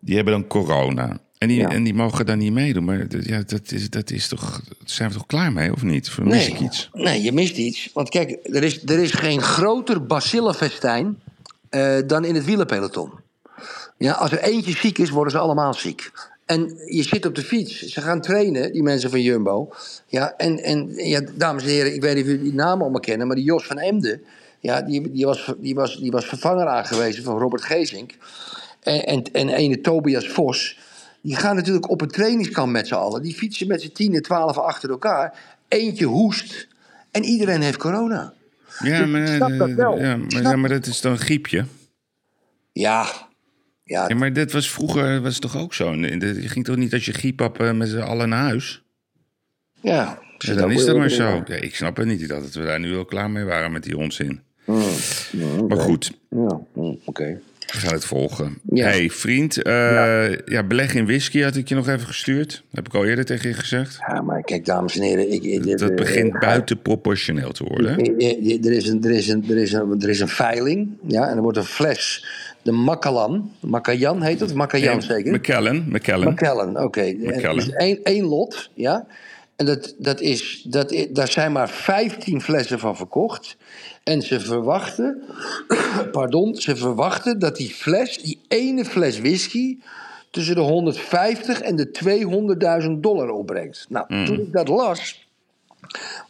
[0.00, 1.18] Die hebben dan corona.
[1.46, 1.68] En die, Ja.
[1.68, 2.84] en die mogen dan niet meedoen.
[2.84, 6.08] Maar ja, dat, is, dat is toch, zijn we toch klaar mee, of niet?
[6.08, 6.90] Of mis ik iets?
[6.92, 7.90] nee, je mist iets.
[7.92, 11.18] Want kijk, er is, er is geen groter bacillenfestijn
[11.68, 13.10] eh, dan in het wielerpeloton.
[13.98, 16.10] Ja, als er eentje ziek is, worden ze allemaal ziek.
[16.46, 17.82] En je zit op de fiets.
[17.82, 19.72] Ze gaan trainen, die mensen van Jumbo.
[20.06, 23.00] Ja, en, en ja, dames en heren, ik weet niet of jullie die namen allemaal
[23.00, 23.26] kennen...
[23.26, 24.22] maar die Jos van Emden,
[24.60, 28.14] ja, die, die, was, die, was, die was vervanger aangewezen van Robert Geesink.
[28.82, 30.84] En, en, en ene Tobias Vos...
[31.26, 33.22] die gaan natuurlijk op een trainingskamp met z'n allen.
[33.22, 35.38] Die fietsen met z'n tien en twaalf achter elkaar.
[35.68, 36.68] Eentje hoest
[37.10, 38.32] en iedereen heeft corona.
[38.78, 39.98] Ja, maar, ik snap dat wel.
[39.98, 41.64] Ja, maar, snap ja, maar dat is dan een griepje.
[42.72, 43.06] Ja,
[43.82, 45.94] ja, Ja, maar dit was vroeger was het toch ook zo?
[45.94, 48.82] Je ging toch niet als je griep had eh, met z'n allen naar huis?
[49.80, 50.24] ja.
[50.38, 51.42] Ja, dan is dat maar zo.
[51.46, 52.28] Ja, ik snap het niet.
[52.28, 54.40] Dat we daar nu al klaar mee waren met die onzin.
[54.64, 57.40] Maar goed, Ja, hm, oké.
[57.66, 58.58] We gaan het volgen.
[58.72, 58.84] Ja.
[58.86, 59.62] hey, vriend.
[59.62, 60.62] eh, ja.
[60.62, 62.62] beleg in whisky had ik je nog even gestuurd.
[62.72, 63.98] Heb ik al eerder tegen je gezegd.
[64.08, 65.32] Ja, maar kijk, dames en heren.
[65.32, 67.98] Ik, ik- Dat begint eh, buitenproportioneel te worden.
[67.98, 70.88] Er is, een, er, is een, er, is een, er is een veiling.
[71.06, 72.26] Ja, en er wordt een fles.
[72.62, 73.52] De Macallan.
[73.60, 74.54] Macajan heet het?
[74.54, 75.32] Macajan zeker?
[75.32, 75.84] McKellen.
[75.88, 76.28] McKellen.
[76.30, 77.00] McKellen, oké.
[77.00, 77.56] En McKellen.
[77.64, 79.06] Dus één, één lot, ja.
[79.56, 83.56] En dat, dat is, dat is, daar zijn maar 15 flessen van verkocht.
[84.06, 85.22] En ze verwachten,
[86.12, 89.78] pardon, ze verwachten dat die fles, die ene fles whisky,
[90.30, 91.90] tussen de 150 en de
[92.86, 93.86] 200.000 dollar opbrengt.
[93.88, 94.24] Nou, Mm.
[94.24, 95.28] toen ik dat las,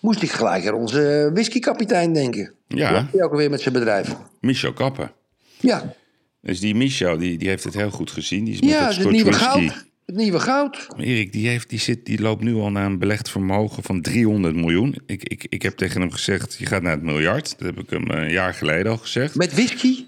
[0.00, 2.52] moest ik gelijk aan onze whiskykapitein denken.
[2.68, 3.08] Ja.
[3.12, 4.14] Die ook alweer met zijn bedrijf.
[4.40, 5.12] Michel Kappen.
[5.60, 5.94] Ja,
[6.40, 8.44] Dus die Michel, die, die heeft het heel goed gezien.
[8.44, 9.68] Die is met ja het Scotch nieuwe whisky.
[9.68, 9.85] goud.
[10.06, 10.86] Het nieuwe goud.
[10.96, 14.54] Erik, die, heeft, die, zit, die loopt nu al naar een belegd vermogen van 300
[14.54, 14.98] miljoen.
[15.06, 17.58] Ik, ik, ik heb tegen hem gezegd, je gaat naar het miljard.
[17.58, 19.34] Dat heb ik hem een jaar geleden al gezegd.
[19.34, 20.04] Met whisky?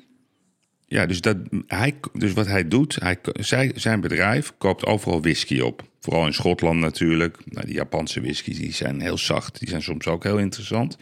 [0.86, 1.36] Ja, dus, dat,
[1.66, 5.82] hij, dus wat hij doet, hij, zij, zijn bedrijf koopt overal whisky op.
[6.01, 7.38] Vooral in Schotland natuurlijk.
[7.44, 9.59] Nou, die Japanse whiskies die zijn heel zacht.
[9.59, 10.96] Die zijn soms ook heel interessant.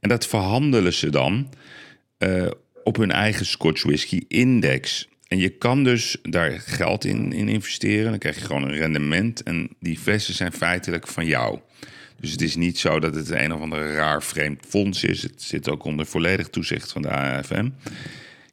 [0.00, 1.48] En dat verhandelen ze dan
[2.18, 2.46] eh,
[2.84, 5.08] op hun eigen Scotch Whisky Index.
[5.28, 8.10] En je kan dus daar geld in, in investeren.
[8.10, 9.42] Dan krijg je gewoon een rendement.
[9.42, 11.58] En die flessen zijn feitelijk van jou.
[12.20, 15.22] Dus het is niet zo dat het een of ander raar vreemd fonds is.
[15.22, 17.68] Het zit ook onder volledig toezicht van de AFM.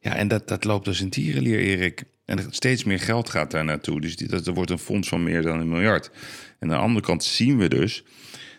[0.01, 2.03] Ja, en dat, dat loopt als een tierenlier, Erik.
[2.26, 4.01] En steeds meer geld gaat daar naartoe.
[4.01, 6.11] Dus die, dat, er wordt een fonds van meer dan een miljard.
[6.59, 8.03] En aan de andere kant zien we dus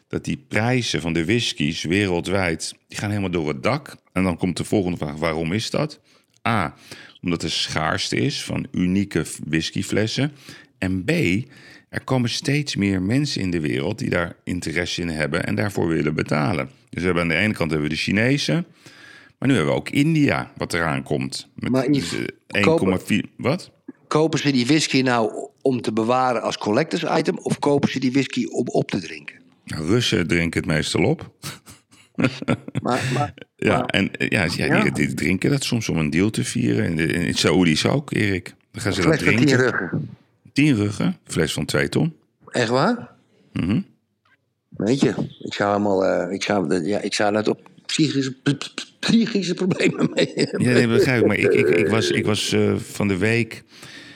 [0.09, 2.75] dat die prijzen van de whiskies wereldwijd...
[2.89, 3.97] die gaan helemaal door het dak.
[4.13, 6.01] En dan komt de volgende vraag, waarom is dat?
[6.49, 6.75] A,
[7.23, 10.33] omdat er schaarste is van unieke whiskyflessen.
[10.79, 11.11] En B,
[11.89, 13.99] er komen steeds meer mensen in de wereld...
[13.99, 16.71] die daar interesse in hebben en daarvoor willen betalen.
[16.91, 18.67] Dus we hebben aan de ene kant hebben we de Chinezen...
[19.39, 21.49] Maar nu hebben we ook India, wat eraan komt.
[21.55, 23.35] Met Maar Yves, eh, 1,4...
[23.37, 23.71] Wat?
[24.09, 28.13] Kopen ze die whisky nou om te bewaren als collectors item of kopen ze die
[28.13, 29.37] whisky om op te drinken?
[29.65, 31.31] Russen drinken het meestal op.
[32.83, 34.83] Maar, maar, Ja, en eh, ja, ja.
[34.83, 36.85] Die, die drinken dat soms om een deal te vieren.
[36.85, 38.55] En de, in Saoedi's ook, Erik.
[38.73, 39.47] Dan gaan ze dat drinken.
[39.47, 40.09] tien ruggen.
[40.53, 42.15] Tien ruggen, fles van twee ton.
[42.51, 43.09] Echt waar?
[43.53, 43.81] Mhm.
[44.69, 48.35] Weet je, ik zou helemaal, eh, ik zou, ja, ik zou op psychische,
[48.99, 50.63] psychische problemen mee hebben.
[50.63, 51.27] Ja, nee, begrijp ik.
[51.27, 53.65] Maar ik, ik, ik was, ik was eh, van de week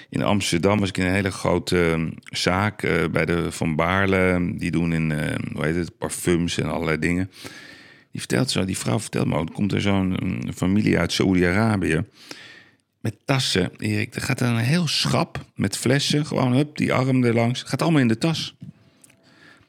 [0.09, 0.78] in Amsterdam.
[0.78, 2.80] Was ik in een hele grote eh, zaak
[3.12, 4.53] bij de Van Baarle.
[4.57, 5.12] Die doen in,
[5.53, 7.30] hoe heet het, parfums en allerlei dingen.
[8.11, 12.04] Die vertelt zo, die vrouw vertelt me ook, er komt er zo'n familie uit Saoedi-Arabië.
[13.00, 14.14] Met tassen, Erik.
[14.14, 16.26] Er gaat dan een heel schap met flessen.
[16.26, 17.62] Gewoon, hup, die arm erlangs.
[17.62, 18.56] Gaat allemaal in de tas.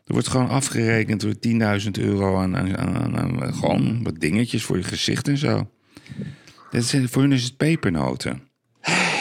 [0.05, 1.33] Er wordt gewoon afgerekend door
[1.81, 5.69] 10.000 euro aan, aan, aan, aan gewoon wat dingetjes voor je gezicht en zo.
[6.71, 8.41] Dat is, voor hun is het pepernoten.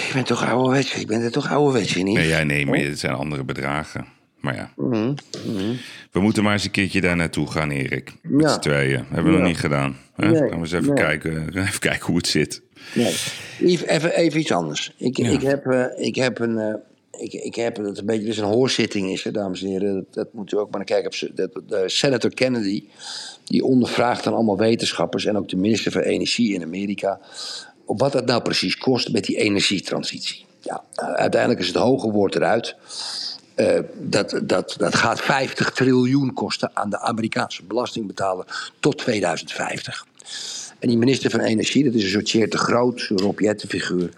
[0.06, 2.04] Ik ben toch ouderwets, ik ben er toch ouderwets in.
[2.04, 4.06] Nee, ja, nee, maar het zijn andere bedragen.
[4.40, 5.14] Maar ja, Mhm,
[6.12, 8.12] we moeten maar eens een keertje daar naartoe gaan, Erik.
[8.22, 8.52] Met Ja.
[8.52, 9.04] z'n tweeën.
[9.08, 9.36] Hebben we Ja.
[9.38, 9.96] nog niet gedaan.
[10.16, 10.26] Hè?
[10.30, 11.04] Nee, Gaan we eens even, nee.
[11.04, 12.62] kijken, even kijken hoe het zit.
[12.94, 13.14] Nee.
[13.86, 14.94] Even, even iets anders.
[14.96, 15.30] Ik, Ja.
[15.30, 16.74] ik, heb, eh, ik heb een, eh,
[17.22, 19.94] ik, ik heb het een beetje, dus een hoorzitting is, hè, dames en heren.
[19.94, 21.34] Dat, dat moet u ook maar kijken.
[21.34, 22.84] De, de, Senator Kennedy,
[23.44, 27.20] die ondervraagt dan allemaal wetenschappers en ook de minister van Energie in Amerika.
[27.84, 30.44] Op wat dat nou precies kost met die energietransitie.
[30.60, 32.76] Ja, uiteindelijk is het hoge woord eruit.
[33.60, 40.06] Uh, dat, dat, dat gaat 50 triljoen kosten aan de Amerikaanse belastingbetaler tot 2050.
[40.78, 44.10] En die minister van Energie, dat is een soort zeer te groot, Rob figuur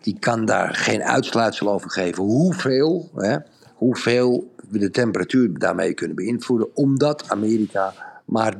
[0.00, 3.36] die kan daar geen uitsluitsel over geven hoeveel, hè,
[3.74, 8.58] hoeveel we de temperatuur daarmee kunnen beïnvloeden, omdat Amerika maar 13%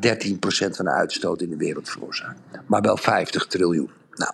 [0.77, 2.39] van de uitstoot in de wereld veroorzaakt.
[2.67, 3.91] Maar wel 50 triljoen.
[4.15, 4.33] Nou,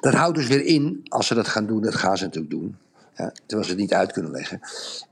[0.00, 2.76] dat houdt dus weer in, als ze dat gaan doen, dat gaan ze natuurlijk doen
[3.18, 4.60] ja, terwijl ze het niet uit kunnen leggen,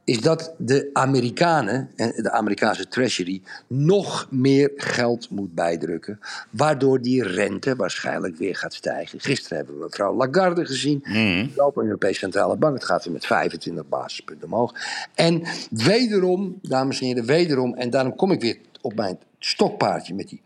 [0.05, 7.77] is dat de Amerikanen, de Amerikaanse treasury, nog meer geld moet bijdrukken, waardoor die rente
[7.77, 9.21] waarschijnlijk weer gaat stijgen.
[9.21, 11.51] Gisteren hebben we mevrouw Lagarde gezien, mm.
[11.55, 14.75] de Europese Centrale Bank, het gaat weer met 25 basispunten omhoog.
[15.15, 20.29] En wederom, dames en heren, wederom, en daarom kom ik weer op mijn stokpaardje met
[20.29, 20.43] die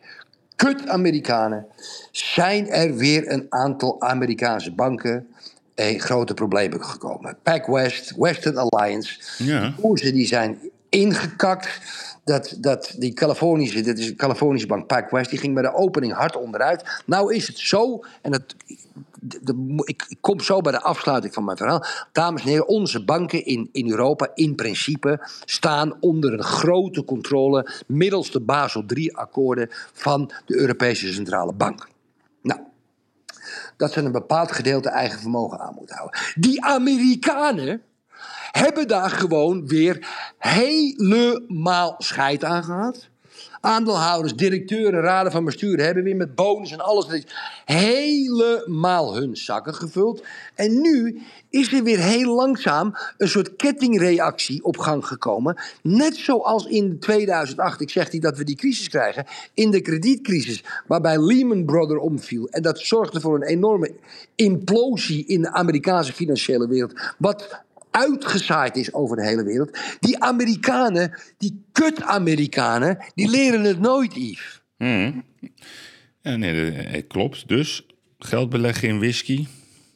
[0.57, 1.67] kut Amerikanen,
[2.11, 5.27] zijn er weer een aantal Amerikaanse banken
[5.89, 7.39] in grote problemen gekomen.
[7.43, 9.61] PacWest, Western Alliance, ja.
[9.61, 10.59] die koersen die zijn
[10.89, 11.81] ingekakt.
[12.25, 16.13] Dat, dat die Californische, dit is een Californische bank, PacWest, die ging bij de opening
[16.13, 17.03] hard onderuit.
[17.07, 18.55] Nou is het zo, en dat,
[19.21, 21.85] de, ik, ik, kom zo bij de afsluiting van mijn verhaal.
[22.13, 27.71] Dames en heren, onze banken in, in Europa in principe staan onder een grote controle
[27.87, 31.89] middels de Basel III-akkoorden van de Europese Centrale Bank.
[33.81, 36.21] Dat ze een bepaald gedeelte eigen vermogen aan moeten houden.
[36.35, 37.83] Die Amerikanen
[38.51, 40.09] hebben daar gewoon weer
[40.39, 43.10] helemaal scheid aan gehad.
[43.61, 47.25] Aandeelhouders, directeuren, raden van bestuur hebben weer met bonus en alles
[47.65, 50.23] helemaal hun zakken gevuld.
[50.55, 55.57] En nu is er weer heel langzaam een soort kettingreactie op gang gekomen.
[55.83, 60.65] Net zoals in 2008, ik zeg niet dat we die crisis krijgen, in de kredietcrisis,
[60.87, 62.49] waarbij Lehman Brothers omviel.
[62.49, 63.93] En dat zorgde voor een enorme
[64.35, 67.01] implosie in de Amerikaanse financiële wereld.
[67.19, 69.79] Wat uitgezaaid is over de hele wereld.
[70.01, 74.63] Die Amerikanen, die kut-Amerikanen, die leren het nooit, Yves.
[74.77, 75.25] Hmm.
[76.23, 77.49] Ja, nee, dat klopt.
[77.49, 77.87] Dus
[78.19, 79.47] geld beleggen in whisky.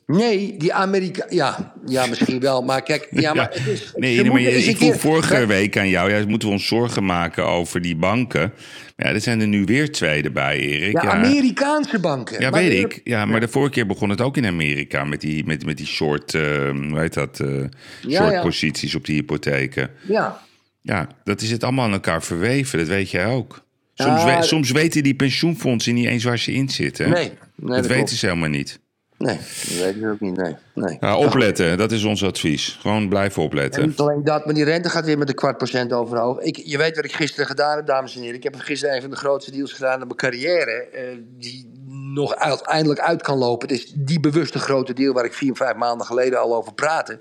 [0.06, 1.26] Nee, die Amerika...
[1.28, 2.62] Ja, ja, misschien wel.
[2.62, 3.92] Maar kijk, ja, maar het is...
[3.96, 6.10] Nee, maar ik vroeg vorige week aan jou...
[6.10, 8.52] Ja, moeten we ons zorgen maken over die banken.
[8.96, 11.02] Ja, er zijn er nu weer twee erbij, Erik.
[11.02, 12.40] Ja, Amerikaanse banken.
[12.40, 13.00] Ja, weet ik.
[13.04, 15.04] Ja, maar de vorige keer begon het ook in Amerika...
[15.04, 17.64] met die, met, met die short, uh, hoe heet dat, uh,
[18.08, 19.90] short posities op die hypotheken.
[20.08, 20.42] Ja.
[20.80, 22.78] Ja, dat is het allemaal aan elkaar verweven.
[22.78, 23.64] Dat weet jij ook.
[23.94, 27.10] Soms, soms weten die pensioenfondsen niet eens waar ze in zitten.
[27.10, 28.80] Nee, nee dat, weten ze helemaal niet.
[29.18, 30.36] Nee, dat weet ik ook niet.
[30.36, 30.56] Nee.
[30.74, 30.96] nee.
[31.00, 32.78] Ja, opletten, dat is ons advies.
[32.80, 33.82] Gewoon blijven opletten.
[33.82, 36.40] En niet alleen dat, maar die rente gaat weer met een kwart procent overhoog.
[36.40, 38.36] Ik, je weet wat ik gisteren gedaan heb, dames en heren.
[38.36, 40.88] Ik heb gisteren een van de grootste deals gedaan in mijn carrière.
[40.94, 41.00] Uh,
[41.38, 41.72] die
[42.14, 43.68] nog uiteindelijk uit kan lopen.
[43.68, 47.18] Het is die bewuste grote deal waar ik vier, vijf maanden geleden al over praatte.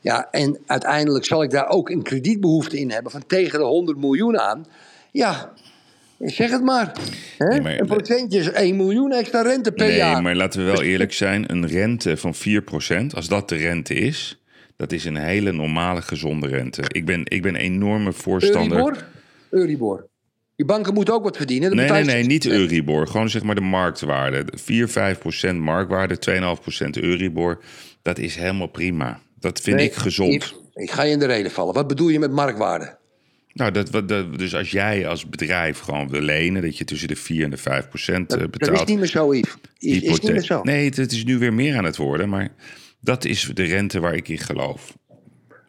[0.00, 3.98] Ja, en uiteindelijk zal ik daar ook een kredietbehoefte in hebben van tegen de 100
[3.98, 4.66] miljoen aan.
[5.10, 5.52] Ja,
[6.22, 6.92] Zeg het maar.
[7.38, 7.58] Hè?
[7.58, 10.12] Nee, een procentje is 1 miljoen extra rente per jaar.
[10.12, 11.50] Nee, maar laten we wel eerlijk zijn.
[11.50, 14.42] Een rente van 4%, als dat de rente is...
[14.76, 16.82] dat is een hele normale, gezonde rente.
[16.86, 18.78] Ik ben, ik ben een enorme voorstander...
[18.78, 19.04] Euribor?
[19.50, 20.10] Euribor.
[20.56, 21.76] Die banken moeten ook wat verdienen.
[21.76, 23.06] nee, nee, nee, niet Euribor.
[23.06, 24.44] Gewoon zeg maar de marktwaarde.
[24.54, 25.16] 4,
[25.52, 26.18] 5% marktwaarde,
[26.84, 27.62] 2,5% Euribor.
[28.02, 29.20] Dat is helemaal prima.
[29.38, 30.32] Dat vind ik gezond.
[30.32, 31.74] Ik, ik ga je in de reden vallen.
[31.74, 33.00] Wat bedoel je met marktwaarde?
[33.52, 37.16] Nou, dat, dat, dus als jij als bedrijf gewoon wil lenen, dat je tussen de
[37.16, 38.60] 4 en de 5 procent betaalt.
[38.60, 39.54] Eh, dat is niet meer zo, Yves.
[39.78, 40.60] Is, is niet meer zo.
[40.62, 42.48] Nee, het, is nu weer meer aan het worden, maar
[43.00, 44.96] dat is de rente waar ik in geloof.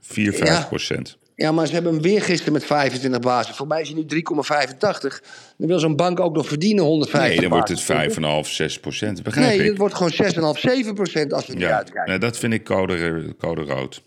[0.02, 1.18] 4, 5 procent.
[1.36, 3.56] Ja, maar ze hebben hem weer gisteren met 25 basis.
[3.56, 5.20] Voor mij is hij nu 3,85.
[5.58, 9.24] Dan wil zo'n bank ook nog verdienen 150 Nee, dan wordt het 5,5, 6 procent.
[9.24, 9.70] Begrijp nee, ik?
[9.70, 12.10] het wordt gewoon 6,5, 7 procent als we ja, uitkijken.
[12.10, 14.02] Nee, dat vind ik code, code rood.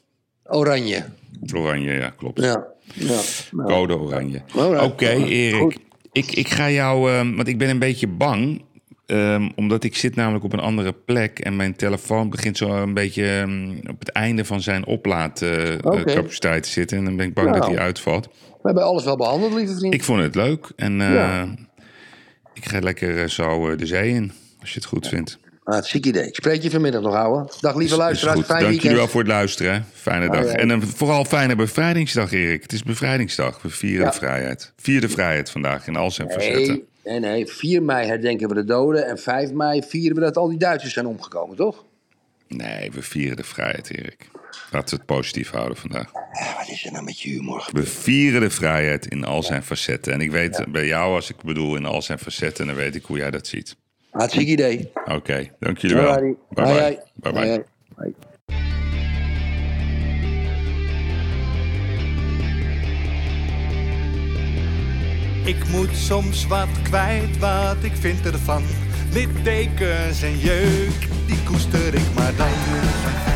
[0.49, 1.05] Oranje.
[1.55, 2.41] Oranje, ja, klopt.
[2.41, 2.67] Ja.
[2.95, 3.21] Ja,
[3.51, 3.69] nou.
[3.69, 4.43] Code oranje.
[4.81, 5.77] Oké, Erik.
[6.13, 8.65] Ik, ik ga jou, uh, want ik ben een beetje bang.
[9.09, 12.95] Um, omdat ik zit namelijk op een andere plek en mijn telefoon begint zo een
[12.95, 16.61] beetje um, op het einde van zijn oplaadcapaciteit okay.
[16.61, 16.99] te zitten.
[16.99, 18.27] En dan ben ik bang nou, dat hij uitvalt.
[18.27, 19.95] We hebben alles wel behandeld, lieve vriend.
[19.95, 21.55] Ik vond het leuk en uh, ja.
[22.55, 25.39] ik ga lekker zo de zee in, als je het goed vindt.
[25.67, 26.27] Ah, het ziek idee.
[26.27, 27.49] Ik spreek je vanmiddag nog, ouwe.
[27.61, 28.41] Dag lieve luisteraars.
[28.41, 29.87] Fijn Dank jullie wel voor het luisteren.
[29.93, 30.45] Fijne dag.
[30.45, 32.63] En een vooral fijne bevrijdingsdag, Erik.
[32.63, 33.63] Het is bevrijdingsdag.
[33.63, 34.11] We vieren ja.
[34.11, 34.73] de vrijheid.
[34.77, 36.83] Vierde vrijheid vandaag in al zijn nee, facetten.
[37.05, 37.47] Nee, nee.
[37.47, 39.07] 4 mei herdenken we de doden.
[39.07, 41.85] En 5 mei vieren we dat al die Duitsers zijn omgekomen, toch?
[42.49, 44.29] Nee, we vieren de vrijheid, Erik.
[44.71, 46.13] Laten we het positief houden vandaag.
[46.13, 47.69] Ja, wat is er nou met je humor?
[47.73, 50.13] We vieren de vrijheid in al zijn facetten.
[50.13, 53.05] En ik weet bij jou, als ik bedoel in al zijn facetten, dan weet ik
[53.05, 53.77] hoe jij dat ziet.
[54.17, 54.91] Hartstikke idee.
[55.05, 56.21] Oké, dank jullie wel.
[56.49, 56.99] Bye bye.
[57.15, 57.65] Bye bye.
[65.45, 68.63] Ik moet soms wat kwijt, wat ik vind ervan.
[69.13, 73.36] Littekens en jeuk, die koester ik maar dan.